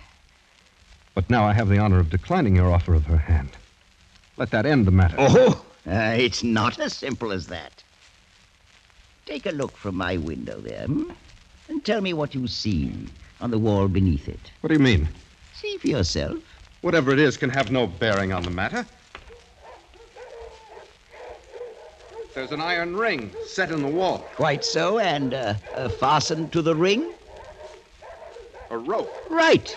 But 1.14 1.30
now 1.30 1.44
I 1.44 1.52
have 1.52 1.68
the 1.68 1.78
honor 1.78 1.98
of 1.98 2.10
declining 2.10 2.56
your 2.56 2.70
offer 2.70 2.94
of 2.94 3.06
her 3.06 3.16
hand. 3.16 3.50
Let 4.36 4.50
that 4.50 4.66
end 4.66 4.86
the 4.86 4.90
matter. 4.90 5.16
Oh, 5.18 5.64
uh, 5.86 6.16
it's 6.18 6.42
not 6.42 6.78
as 6.78 6.92
simple 6.92 7.32
as 7.32 7.46
that. 7.48 7.82
Take 9.26 9.46
a 9.46 9.50
look 9.50 9.76
from 9.76 9.94
my 9.94 10.16
window 10.16 10.60
there, 10.60 10.86
hmm? 10.86 11.10
and 11.68 11.84
tell 11.84 12.00
me 12.00 12.12
what 12.12 12.34
you 12.34 12.46
see 12.46 12.92
on 13.40 13.50
the 13.50 13.58
wall 13.58 13.88
beneath 13.88 14.28
it. 14.28 14.50
What 14.60 14.68
do 14.68 14.74
you 14.74 14.80
mean? 14.80 15.08
See 15.54 15.76
for 15.78 15.88
yourself. 15.88 16.38
Whatever 16.80 17.12
it 17.12 17.18
is 17.18 17.36
can 17.36 17.50
have 17.50 17.70
no 17.70 17.86
bearing 17.86 18.32
on 18.32 18.42
the 18.42 18.50
matter. 18.50 18.84
There's 22.34 22.50
an 22.50 22.60
iron 22.60 22.96
ring 22.96 23.30
set 23.46 23.70
in 23.70 23.82
the 23.82 23.88
wall, 23.88 24.26
Quite 24.36 24.64
so, 24.64 24.98
and 24.98 25.34
uh, 25.34 25.54
uh, 25.74 25.88
fastened 25.90 26.50
to 26.52 26.62
the 26.62 26.74
ring. 26.74 27.12
A 28.72 28.78
rope. 28.78 29.14
Right. 29.28 29.76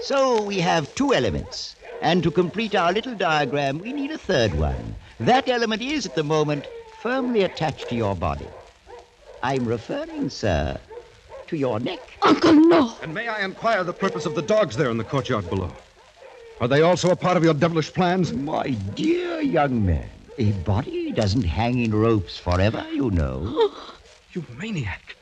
So 0.00 0.42
we 0.42 0.58
have 0.58 0.92
two 0.96 1.14
elements. 1.14 1.76
And 2.00 2.22
to 2.24 2.30
complete 2.30 2.74
our 2.74 2.92
little 2.92 3.14
diagram, 3.14 3.78
we 3.78 3.92
need 3.92 4.10
a 4.10 4.18
third 4.18 4.58
one. 4.58 4.96
That 5.20 5.48
element 5.48 5.80
is, 5.80 6.04
at 6.04 6.14
the 6.14 6.24
moment, 6.24 6.66
firmly 6.98 7.42
attached 7.42 7.88
to 7.88 7.94
your 7.94 8.14
body. 8.16 8.48
I'm 9.42 9.64
referring, 9.64 10.28
sir, 10.30 10.78
to 11.46 11.56
your 11.56 11.78
neck. 11.78 12.00
Uncle, 12.22 12.52
no. 12.52 12.92
And 13.02 13.14
may 13.14 13.28
I 13.28 13.44
inquire 13.44 13.84
the 13.84 13.92
purpose 13.92 14.26
of 14.26 14.34
the 14.34 14.42
dogs 14.42 14.76
there 14.76 14.90
in 14.90 14.98
the 14.98 15.04
courtyard 15.04 15.48
below? 15.48 15.70
Are 16.60 16.68
they 16.68 16.82
also 16.82 17.10
a 17.10 17.16
part 17.16 17.36
of 17.36 17.44
your 17.44 17.54
devilish 17.54 17.92
plans? 17.94 18.32
My 18.32 18.70
dear 18.70 19.40
young 19.40 19.86
man, 19.86 20.10
a 20.38 20.50
body 20.52 21.12
doesn't 21.12 21.44
hang 21.44 21.78
in 21.78 21.94
ropes 21.94 22.36
forever, 22.38 22.84
you 22.92 23.10
know. 23.10 23.70
You 24.32 24.44
maniac. 24.58 25.14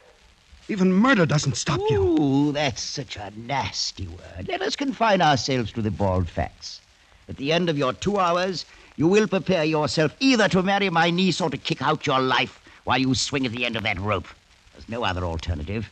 Even 0.68 0.92
murder 0.92 1.26
doesn't 1.26 1.56
stop 1.56 1.80
you. 1.90 2.18
Ooh, 2.18 2.52
that's 2.52 2.80
such 2.82 3.16
a 3.16 3.32
nasty 3.36 4.06
word. 4.06 4.48
Let 4.48 4.62
us 4.62 4.76
confine 4.76 5.20
ourselves 5.20 5.72
to 5.72 5.82
the 5.82 5.90
bald 5.90 6.28
facts. 6.28 6.80
At 7.28 7.36
the 7.36 7.52
end 7.52 7.68
of 7.68 7.76
your 7.76 7.92
two 7.92 8.18
hours, 8.18 8.64
you 8.96 9.08
will 9.08 9.26
prepare 9.26 9.64
yourself 9.64 10.14
either 10.20 10.48
to 10.48 10.62
marry 10.62 10.90
my 10.90 11.10
niece 11.10 11.40
or 11.40 11.50
to 11.50 11.56
kick 11.56 11.82
out 11.82 12.06
your 12.06 12.20
life 12.20 12.60
while 12.84 12.98
you 12.98 13.14
swing 13.14 13.46
at 13.46 13.52
the 13.52 13.64
end 13.64 13.76
of 13.76 13.82
that 13.82 13.98
rope. 13.98 14.26
There's 14.72 14.88
no 14.88 15.04
other 15.04 15.24
alternative. 15.24 15.90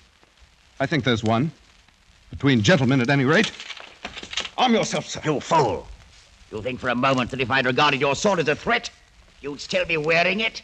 I 0.78 0.86
think 0.86 1.04
there's 1.04 1.24
one. 1.24 1.50
Between 2.30 2.62
gentlemen, 2.62 3.00
at 3.00 3.10
any 3.10 3.24
rate. 3.24 3.52
Arm 4.56 4.74
yourself, 4.74 5.06
sir. 5.06 5.20
You 5.24 5.40
fool! 5.40 5.86
You 6.52 6.62
think 6.62 6.80
for 6.80 6.88
a 6.88 6.94
moment 6.94 7.30
that 7.30 7.40
if 7.40 7.50
I'd 7.50 7.66
regarded 7.66 8.00
your 8.00 8.14
sword 8.14 8.38
as 8.38 8.48
a 8.48 8.54
threat, 8.56 8.90
you'd 9.40 9.60
still 9.60 9.84
be 9.84 9.96
wearing 9.96 10.40
it? 10.40 10.62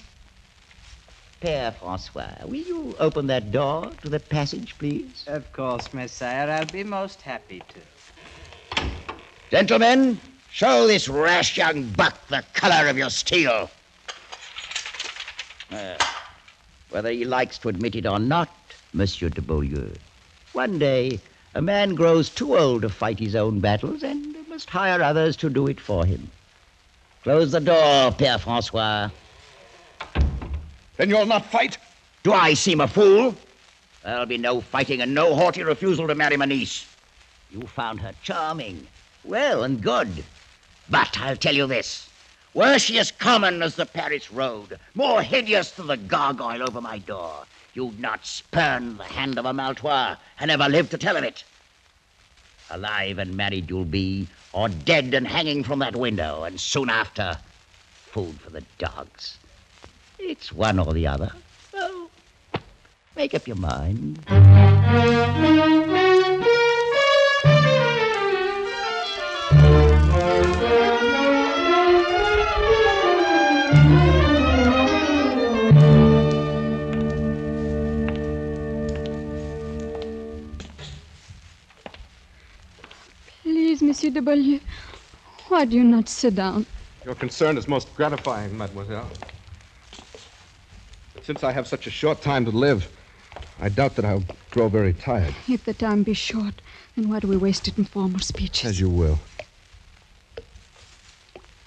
Père 1.40 1.74
Francois, 1.74 2.32
will 2.44 2.54
you 2.54 2.96
open 2.98 3.26
that 3.26 3.52
door 3.52 3.90
to 4.02 4.08
the 4.08 4.20
passage, 4.20 4.74
please? 4.78 5.24
Of 5.26 5.52
course, 5.52 5.88
Messire. 5.92 6.48
I'll 6.48 6.64
be 6.66 6.82
most 6.82 7.22
happy 7.22 7.62
to. 7.68 8.82
Gentlemen, 9.50 10.18
show 10.50 10.86
this 10.86 11.08
rash 11.08 11.56
young 11.56 11.84
buck 11.90 12.14
the 12.28 12.42
color 12.54 12.88
of 12.88 12.96
your 12.96 13.10
steel. 13.10 13.70
Uh, 15.70 15.96
whether 16.90 17.10
he 17.10 17.24
likes 17.24 17.58
to 17.58 17.68
admit 17.68 17.94
it 17.94 18.06
or 18.06 18.18
not, 18.18 18.48
Monsieur 18.92 19.28
de 19.28 19.42
Beaulieu, 19.42 19.92
one 20.52 20.78
day 20.78 21.20
A 21.56 21.62
man 21.62 21.94
grows 21.94 22.28
too 22.28 22.54
old 22.54 22.82
to 22.82 22.90
fight 22.90 23.18
his 23.18 23.34
own 23.34 23.60
battles 23.60 24.02
and 24.02 24.36
must 24.46 24.68
hire 24.68 25.02
others 25.02 25.36
to 25.38 25.48
do 25.48 25.66
it 25.68 25.80
for 25.80 26.04
him. 26.04 26.30
Close 27.22 27.50
the 27.50 27.60
door, 27.60 28.10
Père 28.12 28.38
Francois. 28.38 29.08
Then 30.96 31.10
you'll 31.10 31.26
not 31.26 31.46
fight? 31.46 31.78
Do 32.22 32.32
I 32.32 32.54
seem 32.54 32.80
a 32.80 32.88
fool? 32.88 33.34
There'll 34.02 34.26
be 34.26 34.38
no 34.38 34.60
fighting 34.60 35.00
and 35.00 35.14
no 35.14 35.34
haughty 35.34 35.62
refusal 35.62 36.06
to 36.06 36.14
marry 36.14 36.36
my 36.36 36.46
niece. 36.46 36.86
You 37.50 37.62
found 37.62 38.00
her 38.00 38.12
charming, 38.22 38.86
well 39.24 39.64
and 39.64 39.82
good. 39.82 40.24
But 40.88 41.18
I'll 41.18 41.36
tell 41.36 41.54
you 41.54 41.66
this. 41.66 42.08
Were 42.54 42.78
she 42.78 42.98
as 42.98 43.10
common 43.10 43.62
as 43.62 43.74
the 43.74 43.84
Paris 43.84 44.32
road, 44.32 44.78
more 44.94 45.22
hideous 45.22 45.72
than 45.72 45.88
the 45.88 45.96
gargoyle 45.96 46.62
over 46.62 46.80
my 46.80 46.98
door, 46.98 47.44
you'd 47.74 48.00
not 48.00 48.24
spurn 48.24 48.96
the 48.96 49.04
hand 49.04 49.38
of 49.38 49.44
a 49.44 49.52
Maletroit 49.52 50.16
and 50.40 50.50
ever 50.50 50.68
live 50.68 50.88
to 50.90 50.98
tell 50.98 51.16
of 51.16 51.24
it. 51.24 51.44
Alive 52.70 53.18
and 53.18 53.36
married 53.36 53.68
you'll 53.68 53.84
be, 53.84 54.26
or 54.52 54.68
dead 54.70 55.12
and 55.12 55.28
hanging 55.28 55.62
from 55.62 55.80
that 55.80 55.94
window, 55.94 56.44
and 56.44 56.58
soon 56.58 56.88
after, 56.88 57.36
food 58.06 58.40
for 58.40 58.50
the 58.50 58.64
dogs. 58.78 59.36
It's 60.18 60.52
one 60.52 60.78
or 60.78 60.92
the 60.92 61.06
other. 61.06 61.32
So, 61.72 62.10
make 63.16 63.34
up 63.34 63.46
your 63.46 63.56
mind. 63.56 64.18
Please, 83.42 83.82
Monsieur 83.82 84.10
de 84.10 84.20
Beaulieu, 84.20 84.60
why 85.48 85.64
do 85.64 85.76
you 85.76 85.84
not 85.84 86.08
sit 86.08 86.34
down? 86.34 86.66
Your 87.04 87.14
concern 87.14 87.56
is 87.56 87.68
most 87.68 87.94
gratifying, 87.94 88.56
mademoiselle. 88.56 89.08
Since 91.26 91.42
I 91.42 91.50
have 91.50 91.66
such 91.66 91.88
a 91.88 91.90
short 91.90 92.22
time 92.22 92.44
to 92.44 92.52
live, 92.52 92.88
I 93.60 93.68
doubt 93.68 93.96
that 93.96 94.04
I'll 94.04 94.22
grow 94.52 94.68
very 94.68 94.92
tired. 94.92 95.34
If 95.48 95.64
the 95.64 95.74
time 95.74 96.04
be 96.04 96.14
short, 96.14 96.54
then 96.94 97.08
why 97.08 97.18
do 97.18 97.26
we 97.26 97.36
waste 97.36 97.66
it 97.66 97.76
in 97.76 97.84
formal 97.84 98.20
speeches? 98.20 98.70
As 98.70 98.78
you 98.78 98.88
will. 98.88 99.18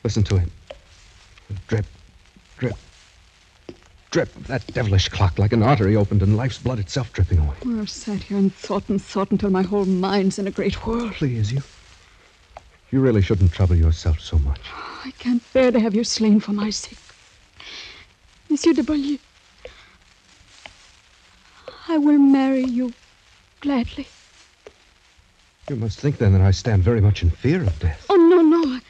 Listen 0.02 0.24
to 0.24 0.38
it. 0.38 0.48
Drip, 1.68 1.86
drip, 2.58 2.78
drip. 4.12 4.34
That 4.48 4.66
devilish 4.68 5.10
clock, 5.10 5.38
like 5.38 5.52
an 5.52 5.62
artery 5.62 5.98
opened 5.98 6.24
and 6.24 6.38
life's 6.38 6.60
blood 6.60 6.80
itself 6.80 7.12
dripping 7.12 7.40
away. 7.40 7.56
Well, 7.66 7.82
I've 7.82 7.90
sat 7.90 8.24
here 8.24 8.38
and 8.38 8.56
thought 8.56 8.88
and 8.88 9.02
thought 9.02 9.30
until 9.30 9.50
my 9.50 9.64
whole 9.64 9.84
mind's 9.84 10.40
in 10.40 10.48
a 10.48 10.52
great 10.52 10.88
whirl. 10.88 11.10
Please, 11.10 11.52
you. 11.52 11.62
You 12.92 13.02
really 13.02 13.22
shouldn't 13.22 13.52
trouble 13.52 13.76
yourself 13.76 14.22
so 14.22 14.40
much. 14.40 14.62
I 15.04 15.12
can't 15.20 15.44
bear 15.52 15.70
to 15.70 15.82
have 15.82 15.96
you 15.96 16.06
slain 16.06 16.40
for 16.40 16.54
my 16.54 16.70
sake. 16.70 16.98
Monsieur 18.50 18.74
de 18.74 18.84
Beaulieu, 18.84 19.20
I 21.90 21.98
will 21.98 22.20
marry 22.20 22.66
you 22.66 22.94
gladly. 23.62 24.06
You 25.68 25.76
must 25.76 26.00
think 26.00 26.20
then 26.20 26.34
that 26.34 26.42
I 26.42 26.52
stand 26.52 26.84
very 26.84 27.02
much 27.02 27.24
in 27.24 27.32
fear 27.32 27.64
of 27.64 27.80
death. 27.80 28.06
Oh, 28.10 28.16
no, 28.16 28.42
no. 28.42 28.62
I, 28.76 28.82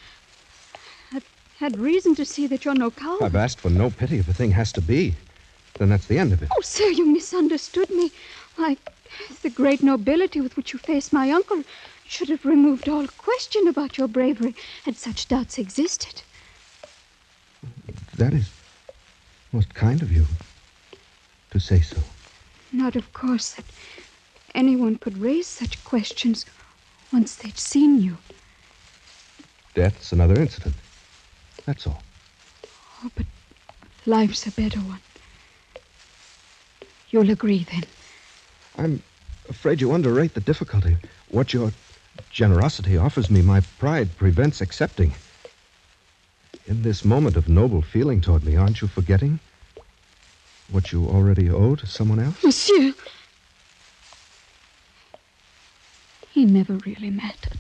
I've 1.14 1.30
had 1.60 1.80
reason 1.80 2.14
to 2.16 2.26
see 2.26 2.46
that 2.48 2.66
you're 2.66 2.74
no 2.74 2.92
coward. 2.92 3.24
I've 3.24 3.38
asked 3.38 3.62
for 3.62 3.70
no 3.70 3.90
pity. 3.90 4.18
If 4.18 4.28
a 4.28 4.34
thing 4.34 4.52
has 4.52 4.74
to 4.74 4.82
be, 4.82 5.16
then 5.78 5.88
that's 5.88 6.08
the 6.08 6.18
end 6.18 6.34
of 6.34 6.44
it. 6.44 6.50
Oh, 6.58 6.62
sir, 6.62 6.90
you 6.90 7.06
misunderstood 7.06 7.90
me. 7.90 8.12
Why, 8.58 8.76
the 9.44 9.50
great 9.50 9.82
nobility 9.82 10.42
with 10.42 10.58
which 10.58 10.74
you 10.74 10.80
faced 10.80 11.14
my 11.14 11.32
uncle 11.32 11.64
should 12.06 12.28
have 12.28 12.44
removed 12.46 12.90
all 12.90 13.08
question 13.08 13.70
about 13.70 13.98
your 13.98 14.10
bravery 14.10 14.56
had 14.84 14.98
such 14.98 15.30
doubts 15.30 15.58
existed. 15.58 16.22
That 18.18 18.34
is 18.34 18.50
most 19.54 19.74
kind 19.74 20.02
of 20.02 20.12
you 20.12 20.26
to 21.52 21.60
say 21.62 21.80
so. 21.80 21.98
Not, 22.72 22.96
of 22.96 23.12
course, 23.14 23.52
that 23.54 23.66
anyone 24.54 24.98
could 24.98 25.18
raise 25.18 25.48
such 25.48 25.84
questions 25.84 26.46
once 27.12 27.36
they'd 27.36 27.58
seen 27.58 28.02
you. 28.02 28.18
Death's 29.74 30.12
another 30.12 30.40
incident. 30.40 30.76
That's 31.66 31.88
all. 31.88 32.04
Oh, 33.04 33.10
but 33.16 33.26
life's 34.06 34.46
a 34.46 34.52
better 34.52 34.80
one. 34.80 35.00
You'll 37.10 37.32
agree 37.32 37.66
then. 37.72 37.84
I'm 38.78 39.02
afraid 39.50 39.82
you 39.82 39.94
underrate 39.94 40.36
the 40.36 40.42
difficulty. 40.42 40.98
What 41.30 41.54
your 41.54 41.72
generosity 42.30 42.98
offers 42.98 43.30
me, 43.30 43.42
my 43.42 43.62
pride 43.80 44.16
prevents 44.18 44.62
accepting. 44.62 45.14
In 46.68 46.84
this 46.84 47.04
moment 47.04 47.36
of 47.36 47.50
noble 47.50 47.82
feeling 47.82 48.22
toward 48.22 48.44
me, 48.44 48.56
aren't 48.56 48.82
you 48.82 48.88
forgetting 48.88 49.40
what 50.72 50.92
you 50.92 51.06
already 51.08 51.50
owe 51.50 51.76
to 51.76 51.86
someone 51.88 52.20
else? 52.20 52.44
Monsieur! 52.44 52.94
He 56.32 56.46
never 56.46 56.76
really 56.86 57.10
mattered. 57.10 57.58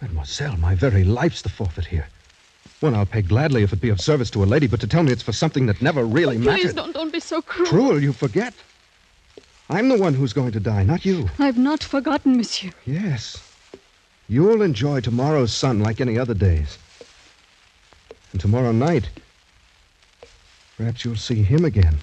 Mademoiselle, 0.00 0.56
my 0.56 0.74
very 0.74 1.04
life's 1.04 1.42
the 1.42 1.48
forfeit 1.48 1.86
here. 1.86 2.08
One 2.80 2.94
I'll 2.94 3.06
pay 3.06 3.22
gladly 3.22 3.62
if 3.62 3.72
it 3.72 3.80
be 3.80 3.88
of 3.88 4.00
service 4.00 4.30
to 4.30 4.44
a 4.44 4.46
lady, 4.46 4.66
but 4.66 4.80
to 4.80 4.86
tell 4.86 5.02
me 5.02 5.12
it's 5.12 5.22
for 5.22 5.32
something 5.32 5.66
that 5.66 5.80
never 5.80 6.04
really 6.04 6.36
Please 6.36 6.46
mattered. 6.46 6.76
don't, 6.76 6.92
don't 6.92 7.12
be 7.12 7.20
so 7.20 7.40
cruel. 7.40 7.68
Cruel, 7.68 8.02
you 8.02 8.12
forget. 8.12 8.52
I'm 9.70 9.88
the 9.88 9.98
one 9.98 10.14
who's 10.14 10.32
going 10.32 10.52
to 10.52 10.60
die, 10.60 10.84
not 10.84 11.04
you. 11.04 11.28
I've 11.38 11.58
not 11.58 11.82
forgotten, 11.82 12.36
monsieur. 12.36 12.70
Yes. 12.84 13.42
You'll 14.28 14.62
enjoy 14.62 15.00
tomorrow's 15.00 15.52
sun 15.52 15.80
like 15.80 16.00
any 16.00 16.18
other 16.18 16.34
days. 16.34 16.78
And 18.32 18.40
tomorrow 18.40 18.72
night, 18.72 19.08
perhaps 20.76 21.04
you'll 21.04 21.16
see 21.16 21.42
him 21.42 21.64
again. 21.64 21.98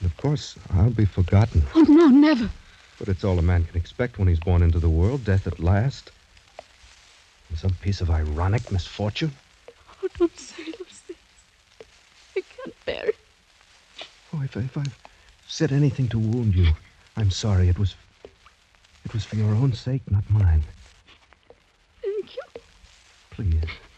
And 0.00 0.10
of 0.10 0.16
course, 0.16 0.56
I'll 0.74 0.90
be 0.90 1.04
forgotten. 1.04 1.62
Oh, 1.74 1.82
no, 1.82 2.08
never. 2.08 2.50
But 2.98 3.08
it's 3.08 3.24
all 3.24 3.38
a 3.38 3.42
man 3.42 3.64
can 3.64 3.76
expect 3.76 4.18
when 4.18 4.28
he's 4.28 4.40
born 4.40 4.62
into 4.62 4.78
the 4.78 4.88
world 4.88 5.24
death 5.24 5.46
at 5.46 5.60
last. 5.60 6.10
And 7.48 7.58
some 7.58 7.74
piece 7.82 8.00
of 8.00 8.10
ironic 8.10 8.70
misfortune. 8.70 9.32
Oh, 10.02 10.08
don't 10.18 10.38
say 10.38 10.64
those 10.64 11.02
things. 11.06 11.18
I 12.36 12.42
can't 12.56 12.84
bear 12.86 13.06
it. 13.06 13.16
Oh, 14.34 14.42
if, 14.42 14.56
if 14.56 14.76
I've 14.76 14.98
said 15.48 15.72
anything 15.72 16.08
to 16.08 16.18
wound 16.18 16.54
you, 16.54 16.68
I'm 17.16 17.30
sorry. 17.30 17.68
It 17.68 17.78
was. 17.78 17.94
It 19.04 19.14
was 19.14 19.24
for 19.24 19.36
your 19.36 19.50
own 19.54 19.72
sake, 19.72 20.02
not 20.10 20.28
mine. 20.30 20.62
Thank 22.02 22.36
you. 22.36 22.42
Please. 23.30 23.89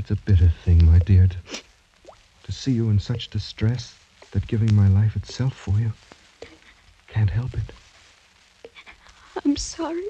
It's 0.00 0.10
a 0.10 0.16
bitter 0.16 0.50
thing, 0.64 0.86
my 0.86 0.98
dear, 0.98 1.26
to, 1.26 1.36
to 2.44 2.52
see 2.52 2.72
you 2.72 2.88
in 2.88 2.98
such 2.98 3.28
distress 3.28 3.94
that 4.30 4.46
giving 4.46 4.74
my 4.74 4.88
life 4.88 5.14
itself 5.14 5.52
for 5.52 5.78
you 5.78 5.92
can't 7.06 7.28
help 7.28 7.52
it. 7.52 8.70
I'm 9.44 9.58
sorry. 9.58 10.08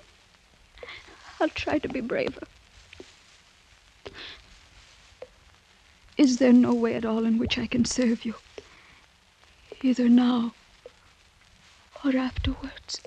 I'll 1.40 1.48
try 1.48 1.80
to 1.80 1.88
be 1.88 2.00
braver. 2.00 2.46
Is 6.16 6.38
there 6.38 6.52
no 6.52 6.72
way 6.72 6.94
at 6.94 7.04
all 7.04 7.24
in 7.24 7.36
which 7.38 7.58
I 7.58 7.66
can 7.66 7.84
serve 7.84 8.24
you? 8.24 8.36
Either 9.82 10.08
now 10.08 10.52
or 12.04 12.16
afterwards. 12.16 13.00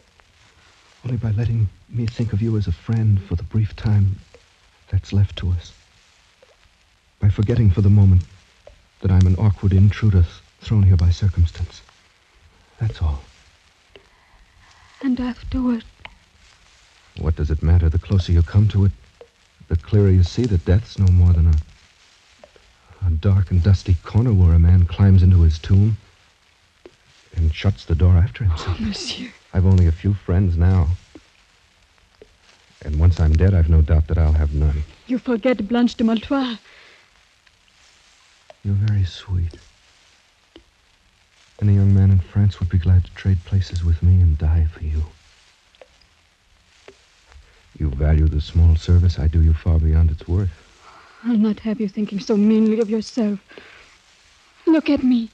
Only 1.05 1.15
by 1.15 1.31
letting 1.31 1.69
me 1.87 2.07
think 2.07 2.33
of 2.33 2.41
you 2.41 2.57
as 2.57 2.67
a 2.67 2.73
friend 2.73 3.21
for 3.23 3.35
the 3.35 3.43
brief 3.43 3.73
time 3.73 4.17
that's 4.91 5.13
left 5.13 5.37
to 5.37 5.51
us. 5.51 5.71
By 7.23 7.29
forgetting 7.29 7.71
for 7.71 7.79
the 7.79 7.89
moment 7.89 8.23
that 8.99 9.09
I'm 9.09 9.25
an 9.25 9.37
awkward 9.37 9.71
intruder 9.71 10.25
thrown 10.59 10.83
here 10.83 10.97
by 10.97 11.09
circumstance. 11.09 11.81
That's 12.81 13.01
all. 13.01 13.23
And 15.01 15.17
afterward, 15.21 15.85
What 17.17 17.37
does 17.37 17.49
it 17.49 17.63
matter? 17.63 17.87
The 17.87 17.97
closer 17.97 18.33
you 18.33 18.41
come 18.41 18.67
to 18.67 18.83
it, 18.83 18.91
the 19.69 19.77
clearer 19.77 20.09
you 20.09 20.23
see 20.23 20.43
that 20.47 20.65
death's 20.65 20.99
no 20.99 21.07
more 21.13 21.31
than 21.31 21.47
a, 21.47 23.07
a 23.07 23.09
dark 23.11 23.51
and 23.51 23.63
dusty 23.63 23.93
corner 24.03 24.33
where 24.33 24.53
a 24.53 24.59
man 24.59 24.83
climbs 24.85 25.23
into 25.23 25.43
his 25.43 25.57
tomb 25.57 25.95
and 27.37 27.55
shuts 27.55 27.85
the 27.85 27.95
door 27.95 28.17
after 28.17 28.43
himself. 28.43 28.75
Oh, 28.81 28.83
monsieur. 28.83 29.31
I've 29.53 29.65
only 29.65 29.87
a 29.87 29.93
few 29.93 30.13
friends 30.13 30.57
now. 30.57 30.89
And 32.83 32.99
once 32.99 33.21
I'm 33.21 33.31
dead, 33.31 33.53
I've 33.53 33.69
no 33.69 33.81
doubt 33.81 34.07
that 34.07 34.17
I'll 34.17 34.33
have 34.33 34.53
none. 34.53 34.83
You 35.07 35.19
forget 35.19 35.69
Blanche 35.69 35.95
de 35.95 36.03
Maletroit. 36.03 36.59
You're 38.65 38.75
very 38.75 39.03
sweet. 39.03 39.57
Any 41.61 41.75
young 41.75 41.93
man 41.93 42.11
in 42.11 42.19
France 42.19 42.59
would 42.59 42.69
be 42.69 42.77
glad 42.77 43.03
to 43.03 43.11
trade 43.11 43.43
places 43.43 43.83
with 43.83 44.01
me 44.01 44.21
and 44.21 44.37
die 44.37 44.67
for 44.71 44.81
you. 44.83 45.03
You 47.77 47.89
value 47.89 48.27
the 48.27 48.39
small 48.39 48.77
service 48.77 49.19
I 49.19 49.27
do 49.27 49.41
you 49.41 49.53
far 49.53 49.79
beyond 49.79 50.11
its 50.11 50.27
worth. 50.29 50.51
I'll 51.25 51.35
not 51.35 51.59
have 51.59 51.81
you 51.81 51.89
thinking 51.89 52.21
so 52.21 52.37
meanly 52.37 52.79
of 52.79 52.89
yourself. 52.89 53.39
Look 54.65 54.89
at 54.89 55.03
me. 55.03 55.29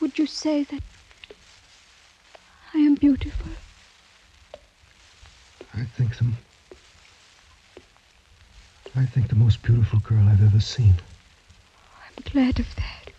Would 0.00 0.18
you 0.18 0.26
say 0.26 0.64
that 0.64 0.82
I 2.74 2.78
am 2.78 2.96
beautiful? 2.96 3.50
I 5.74 5.84
think 5.84 6.16
the. 6.16 6.32
I 8.96 9.06
think 9.06 9.28
the 9.28 9.36
most 9.36 9.62
beautiful 9.62 10.00
girl 10.00 10.26
I've 10.28 10.44
ever 10.44 10.60
seen. 10.60 10.94
I'm 12.02 12.24
glad 12.32 12.58
of 12.58 12.74
that. 12.76 13.12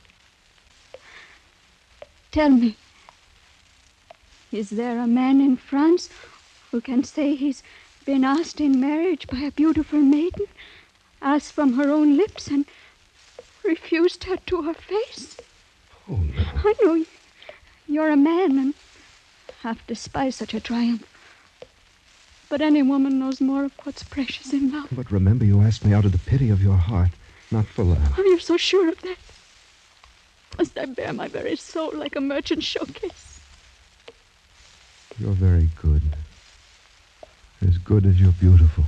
Tell 2.32 2.50
me, 2.50 2.76
is 4.52 4.70
there 4.70 5.00
a 5.00 5.08
man 5.08 5.40
in 5.40 5.56
France 5.58 6.10
who 6.72 6.82
can 6.82 7.04
say 7.04 7.36
he's 7.36 7.64
been 8.06 8.24
asked 8.24 8.60
in 8.60 8.80
marriage 8.80 9.28
by 9.28 9.40
a 9.40 9.52
beautiful 9.52 10.00
maiden, 10.00 10.48
asked 11.22 11.54
from 11.54 11.74
her 11.74 11.90
own 11.90 12.18
lips, 12.18 12.48
and 12.48 12.66
refused 13.64 14.26
her 14.26 14.38
to 14.38 14.64
her 14.64 14.74
face? 14.74 15.38
Oh, 16.10 16.16
no. 16.18 16.44
I 16.56 16.74
know 16.84 17.06
you're 17.88 18.10
a 18.10 18.18
man 18.18 18.58
and 18.58 18.74
half 19.62 19.86
despise 19.88 20.36
such 20.36 20.54
a 20.54 20.60
triumph. 20.60 21.11
But 22.52 22.60
any 22.60 22.82
woman 22.82 23.18
knows 23.18 23.40
more 23.40 23.64
of 23.64 23.72
what's 23.84 24.04
precious 24.04 24.52
in 24.52 24.74
love. 24.74 24.90
But 24.92 25.10
remember, 25.10 25.46
you 25.46 25.62
asked 25.62 25.86
me 25.86 25.94
out 25.94 26.04
of 26.04 26.12
the 26.12 26.18
pity 26.18 26.50
of 26.50 26.62
your 26.62 26.76
heart, 26.76 27.12
not 27.50 27.66
for 27.66 27.86
love. 27.86 28.14
Oh, 28.18 28.24
you're 28.24 28.42
so 28.42 28.58
sure 28.58 28.90
of 28.90 29.02
that. 29.04 29.16
Must 30.58 30.78
I 30.78 30.86
bear 30.88 31.14
my 31.14 31.30
very 31.30 31.56
soul 31.56 31.92
like 31.94 32.18
a 32.18 32.20
merchant 32.20 32.62
showcase? 32.62 33.40
You're 35.18 35.32
very 35.32 35.70
good. 35.82 36.02
As 37.66 37.78
good 37.78 38.06
as 38.06 38.20
you're 38.20 38.34
beautiful. 38.34 38.84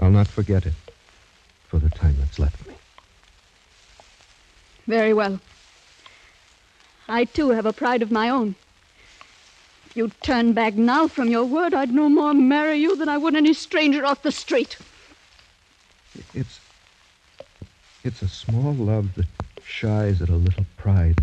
I'll 0.00 0.10
not 0.10 0.26
forget 0.26 0.66
it 0.66 0.74
for 1.68 1.78
the 1.78 1.90
time 1.90 2.16
that's 2.18 2.40
left 2.40 2.66
me. 2.66 2.74
Very 4.88 5.14
well. 5.14 5.38
I, 7.08 7.24
too, 7.24 7.50
have 7.50 7.66
a 7.66 7.72
pride 7.72 8.02
of 8.02 8.10
my 8.10 8.28
own. 8.28 8.56
If 9.98 10.02
you'd 10.02 10.20
turn 10.22 10.52
back 10.52 10.74
now 10.74 11.08
from 11.08 11.28
your 11.28 11.44
word, 11.44 11.74
I'd 11.74 11.92
no 11.92 12.08
more 12.08 12.32
marry 12.32 12.76
you 12.76 12.94
than 12.94 13.08
I 13.08 13.18
would 13.18 13.34
any 13.34 13.52
stranger 13.52 14.06
off 14.06 14.22
the 14.22 14.30
street. 14.30 14.76
It's. 16.32 16.60
It's 18.04 18.22
a 18.22 18.28
small 18.28 18.74
love 18.74 19.16
that 19.16 19.26
shies 19.64 20.22
at 20.22 20.28
a 20.28 20.36
little 20.36 20.66
pride. 20.76 21.18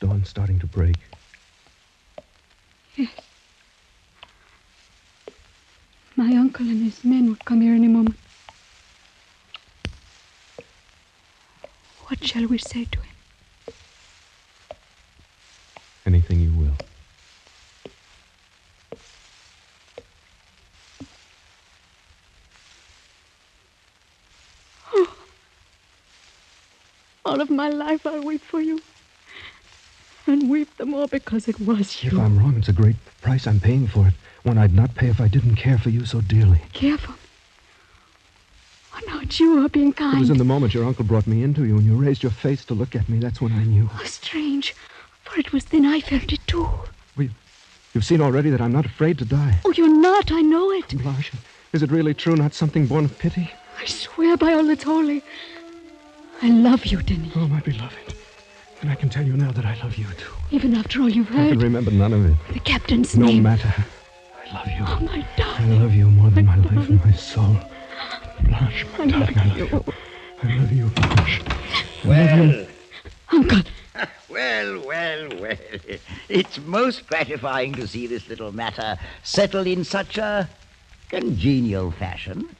The 0.00 0.06
dawn's 0.06 0.30
starting 0.30 0.58
to 0.60 0.66
break. 0.66 0.96
Yes. 2.96 3.10
My 6.16 6.34
uncle 6.34 6.64
and 6.66 6.82
his 6.82 7.04
men 7.04 7.26
will 7.26 7.36
come 7.44 7.60
here 7.60 7.74
any 7.74 7.88
moment. 7.88 8.16
What 12.06 12.24
shall 12.24 12.46
we 12.46 12.56
say 12.56 12.86
to 12.86 13.00
him? 13.00 13.09
Anything 16.10 16.40
you 16.40 16.52
will. 16.58 16.76
Oh. 24.92 25.14
All 27.24 27.40
of 27.40 27.48
my 27.48 27.68
life 27.68 28.04
I'll 28.04 28.24
weep 28.24 28.40
for 28.40 28.60
you. 28.60 28.80
And 30.26 30.50
weep 30.50 30.76
the 30.78 30.84
more 30.84 31.06
because 31.06 31.46
it 31.46 31.60
was 31.60 32.02
you. 32.02 32.10
If. 32.10 32.18
I'm 32.18 32.40
wrong, 32.40 32.56
it's 32.58 32.68
a 32.68 32.72
great 32.72 32.96
price 33.22 33.46
I'm 33.46 33.60
paying 33.60 33.86
for 33.86 34.08
it. 34.08 34.14
One 34.42 34.58
I'd 34.58 34.74
not 34.74 34.96
pay 34.96 35.10
if 35.10 35.20
I 35.20 35.28
didn't 35.28 35.54
care 35.54 35.78
for 35.78 35.90
you 35.90 36.04
so 36.04 36.20
dearly. 36.20 36.60
Careful. 36.72 37.14
Oh, 38.96 39.00
no, 39.06 39.20
it's 39.20 39.38
you 39.38 39.58
who 39.58 39.64
are 39.64 39.68
being 39.68 39.92
kind. 39.92 40.16
It 40.16 40.20
was 40.20 40.30
in 40.30 40.38
the 40.38 40.44
moment 40.44 40.74
your 40.74 40.86
uncle 40.86 41.04
brought 41.04 41.28
me 41.28 41.44
into 41.44 41.64
you 41.64 41.76
and 41.76 41.86
you 41.86 41.94
raised 41.94 42.24
your 42.24 42.32
face 42.32 42.64
to 42.64 42.74
look 42.74 42.96
at 42.96 43.08
me. 43.08 43.20
That's 43.20 43.40
when 43.40 43.52
I 43.52 43.62
knew. 43.62 43.88
Oh, 43.94 44.04
strange. 44.06 44.74
For 45.30 45.38
it 45.38 45.52
was 45.52 45.64
then 45.66 45.86
I 45.86 46.00
felt 46.00 46.32
it 46.32 46.40
too. 46.46 46.68
Well, 47.16 47.28
you've 47.94 48.04
seen 48.04 48.20
already 48.20 48.50
that 48.50 48.60
I'm 48.60 48.72
not 48.72 48.84
afraid 48.84 49.18
to 49.18 49.24
die. 49.24 49.60
Oh, 49.64 49.72
you're 49.72 49.88
not. 49.88 50.32
I 50.32 50.40
know 50.40 50.72
it. 50.72 50.88
Blanche, 50.98 51.32
is 51.72 51.82
it 51.84 51.90
really 51.92 52.14
true, 52.14 52.34
not 52.34 52.52
something 52.52 52.86
born 52.86 53.04
of 53.04 53.16
pity? 53.18 53.50
I 53.80 53.84
swear 53.84 54.36
by 54.36 54.52
all 54.54 54.64
that's 54.64 54.82
holy. 54.82 55.22
I 56.42 56.48
love 56.50 56.84
you, 56.86 57.00
Denny. 57.02 57.30
Oh, 57.36 57.46
my 57.46 57.60
beloved. 57.60 58.14
And 58.80 58.90
I 58.90 58.94
can 58.96 59.08
tell 59.08 59.24
you 59.24 59.36
now 59.36 59.52
that 59.52 59.64
I 59.64 59.74
love 59.84 59.96
you, 59.96 60.06
too. 60.16 60.32
Even 60.50 60.74
after 60.74 61.00
all 61.02 61.08
you've 61.08 61.28
heard. 61.28 61.46
I 61.46 61.50
can 61.50 61.58
remember 61.60 61.90
none 61.92 62.12
of 62.12 62.24
it. 62.26 62.36
The 62.52 62.60
captain's 62.60 63.16
No 63.16 63.26
name. 63.26 63.42
matter. 63.44 63.72
I 64.50 64.54
love 64.54 64.66
you. 64.66 64.84
Oh, 64.86 65.00
my 65.04 65.18
I 65.18 65.26
darling. 65.36 65.80
love 65.80 65.94
you 65.94 66.10
more 66.10 66.30
than 66.30 66.46
my 66.46 66.56
life 66.56 66.88
and 66.88 67.04
my 67.04 67.12
soul. 67.12 67.56
Blanche, 68.42 68.86
my 68.98 69.04
I 69.04 69.06
darling, 69.06 69.38
I 69.38 69.46
love 69.46 69.72
love 69.72 69.86
you. 69.86 69.94
I 70.42 70.56
love 70.56 70.72
you, 70.72 70.86
Blanche. 70.86 71.42
Well, 72.04 72.66
Uncle, 73.32 73.60
well, 74.28 74.80
well, 74.86 75.28
well. 75.40 75.56
It's 76.28 76.58
most 76.58 77.06
gratifying 77.06 77.74
to 77.74 77.86
see 77.86 78.06
this 78.06 78.28
little 78.28 78.52
matter 78.52 78.98
settled 79.22 79.66
in 79.66 79.84
such 79.84 80.18
a 80.18 80.48
congenial 81.08 81.90
fashion. 81.90 82.56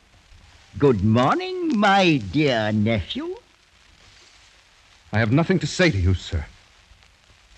Good 0.79 1.05
morning, 1.05 1.79
my 1.79 2.18
dear 2.18 2.72
nephew. 2.72 3.37
I 5.12 5.18
have 5.18 5.33
nothing 5.33 5.59
to 5.61 5.66
say 5.66 5.90
to 5.90 5.98
you, 5.98 6.14
sir. 6.14 6.46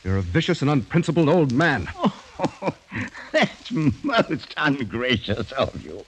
You're 0.05 0.17
a 0.17 0.23
vicious 0.23 0.63
and 0.63 0.71
unprincipled 0.71 1.29
old 1.29 1.53
man. 1.53 1.89
Oh, 1.97 2.75
that's 3.33 3.71
most 3.71 4.55
ungracious 4.57 5.53
of 5.53 5.85
you. 5.85 6.05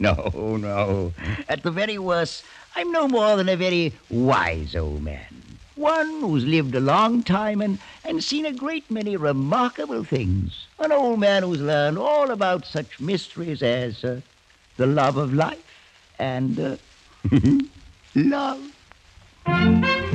No, 0.00 0.56
no. 0.56 1.12
At 1.48 1.62
the 1.62 1.70
very 1.70 1.98
worst, 1.98 2.44
I'm 2.74 2.90
no 2.90 3.06
more 3.06 3.36
than 3.36 3.48
a 3.48 3.56
very 3.56 3.92
wise 4.10 4.74
old 4.74 5.02
man. 5.02 5.45
One 5.76 6.22
who's 6.22 6.46
lived 6.46 6.74
a 6.74 6.80
long 6.80 7.22
time 7.22 7.60
and, 7.60 7.78
and 8.02 8.24
seen 8.24 8.46
a 8.46 8.52
great 8.52 8.90
many 8.90 9.16
remarkable 9.16 10.04
things. 10.04 10.66
An 10.78 10.90
old 10.90 11.20
man 11.20 11.42
who's 11.42 11.60
learned 11.60 11.98
all 11.98 12.30
about 12.30 12.64
such 12.64 12.98
mysteries 12.98 13.62
as 13.62 14.02
uh, 14.02 14.22
the 14.78 14.86
love 14.86 15.18
of 15.18 15.34
life 15.34 15.58
and 16.18 16.58
uh, 16.58 16.76
love. 18.14 20.05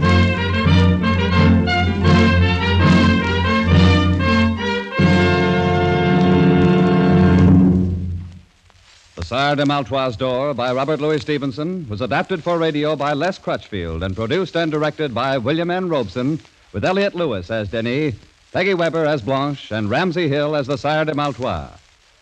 Sire 9.31 9.55
de 9.55 9.63
Maletroit's 9.63 10.17
Door 10.17 10.55
by 10.55 10.73
Robert 10.73 10.99
Louis 10.99 11.21
Stevenson 11.21 11.87
was 11.87 12.01
adapted 12.01 12.43
for 12.43 12.57
radio 12.57 12.97
by 12.97 13.13
Les 13.13 13.39
Crutchfield 13.39 14.03
and 14.03 14.13
produced 14.13 14.57
and 14.57 14.69
directed 14.69 15.15
by 15.15 15.37
William 15.37 15.71
N. 15.71 15.87
Robson, 15.87 16.37
with 16.73 16.83
Elliott 16.83 17.15
Lewis 17.15 17.49
as 17.49 17.69
Denis, 17.69 18.13
Peggy 18.51 18.73
Weber 18.73 19.05
as 19.05 19.21
Blanche, 19.21 19.71
and 19.71 19.89
Ramsey 19.89 20.27
Hill 20.27 20.53
as 20.53 20.67
the 20.67 20.77
Sire 20.77 21.05
de 21.05 21.13
Maletroit. 21.13 21.69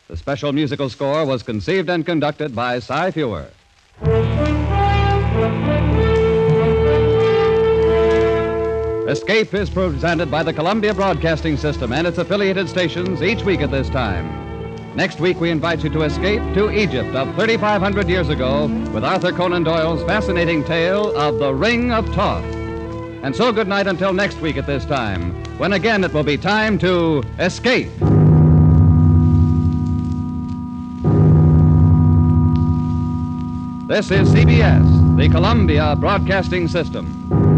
The 0.08 0.18
special 0.18 0.54
musical 0.54 0.88
score 0.88 1.26
was 1.26 1.42
conceived 1.42 1.90
and 1.90 2.06
conducted 2.06 2.56
by 2.56 2.78
Cy 2.78 3.10
Feuer. 3.10 3.48
Escape 9.10 9.56
is 9.56 9.72
presented 9.72 10.30
by 10.30 10.44
the 10.44 10.54
Columbia 10.54 10.94
Broadcasting 10.94 11.58
System 11.58 11.92
and 11.92 12.06
its 12.06 12.20
affiliated 12.20 12.70
stations 12.70 13.24
each 13.24 13.42
week 13.42 13.62
at 13.62 13.72
this 13.72 13.90
time. 13.90 14.49
Next 15.00 15.22
week, 15.22 15.40
we 15.40 15.50
invite 15.50 15.82
you 15.82 15.90
to 15.92 16.02
escape 16.02 16.42
to 16.56 16.70
Egypt 16.72 17.16
of 17.16 17.34
3,500 17.36 18.10
years 18.10 18.28
ago 18.28 18.68
with 18.94 19.06
Arthur 19.06 19.32
Conan 19.32 19.64
Doyle's 19.64 20.04
fascinating 20.04 20.62
tale 20.66 21.16
of 21.16 21.40
the 21.40 21.54
Ring 21.54 21.94
of 21.94 22.06
Thoth. 22.08 22.44
And 23.24 23.34
so, 23.34 23.54
good 23.54 23.70
night 23.70 23.88
until 23.88 24.12
next 24.12 24.42
week 24.42 24.58
at 24.58 24.68
this 24.68 24.84
time, 24.84 25.42
when 25.58 25.72
again 25.72 26.04
it 26.04 26.14
will 26.14 26.24
be 26.24 26.38
time 26.38 26.78
to 26.80 27.24
escape. 27.40 27.88
This 33.88 34.12
is 34.12 34.28
CBS, 34.34 35.16
the 35.16 35.30
Columbia 35.30 35.96
Broadcasting 35.96 36.68
System. 36.68 37.49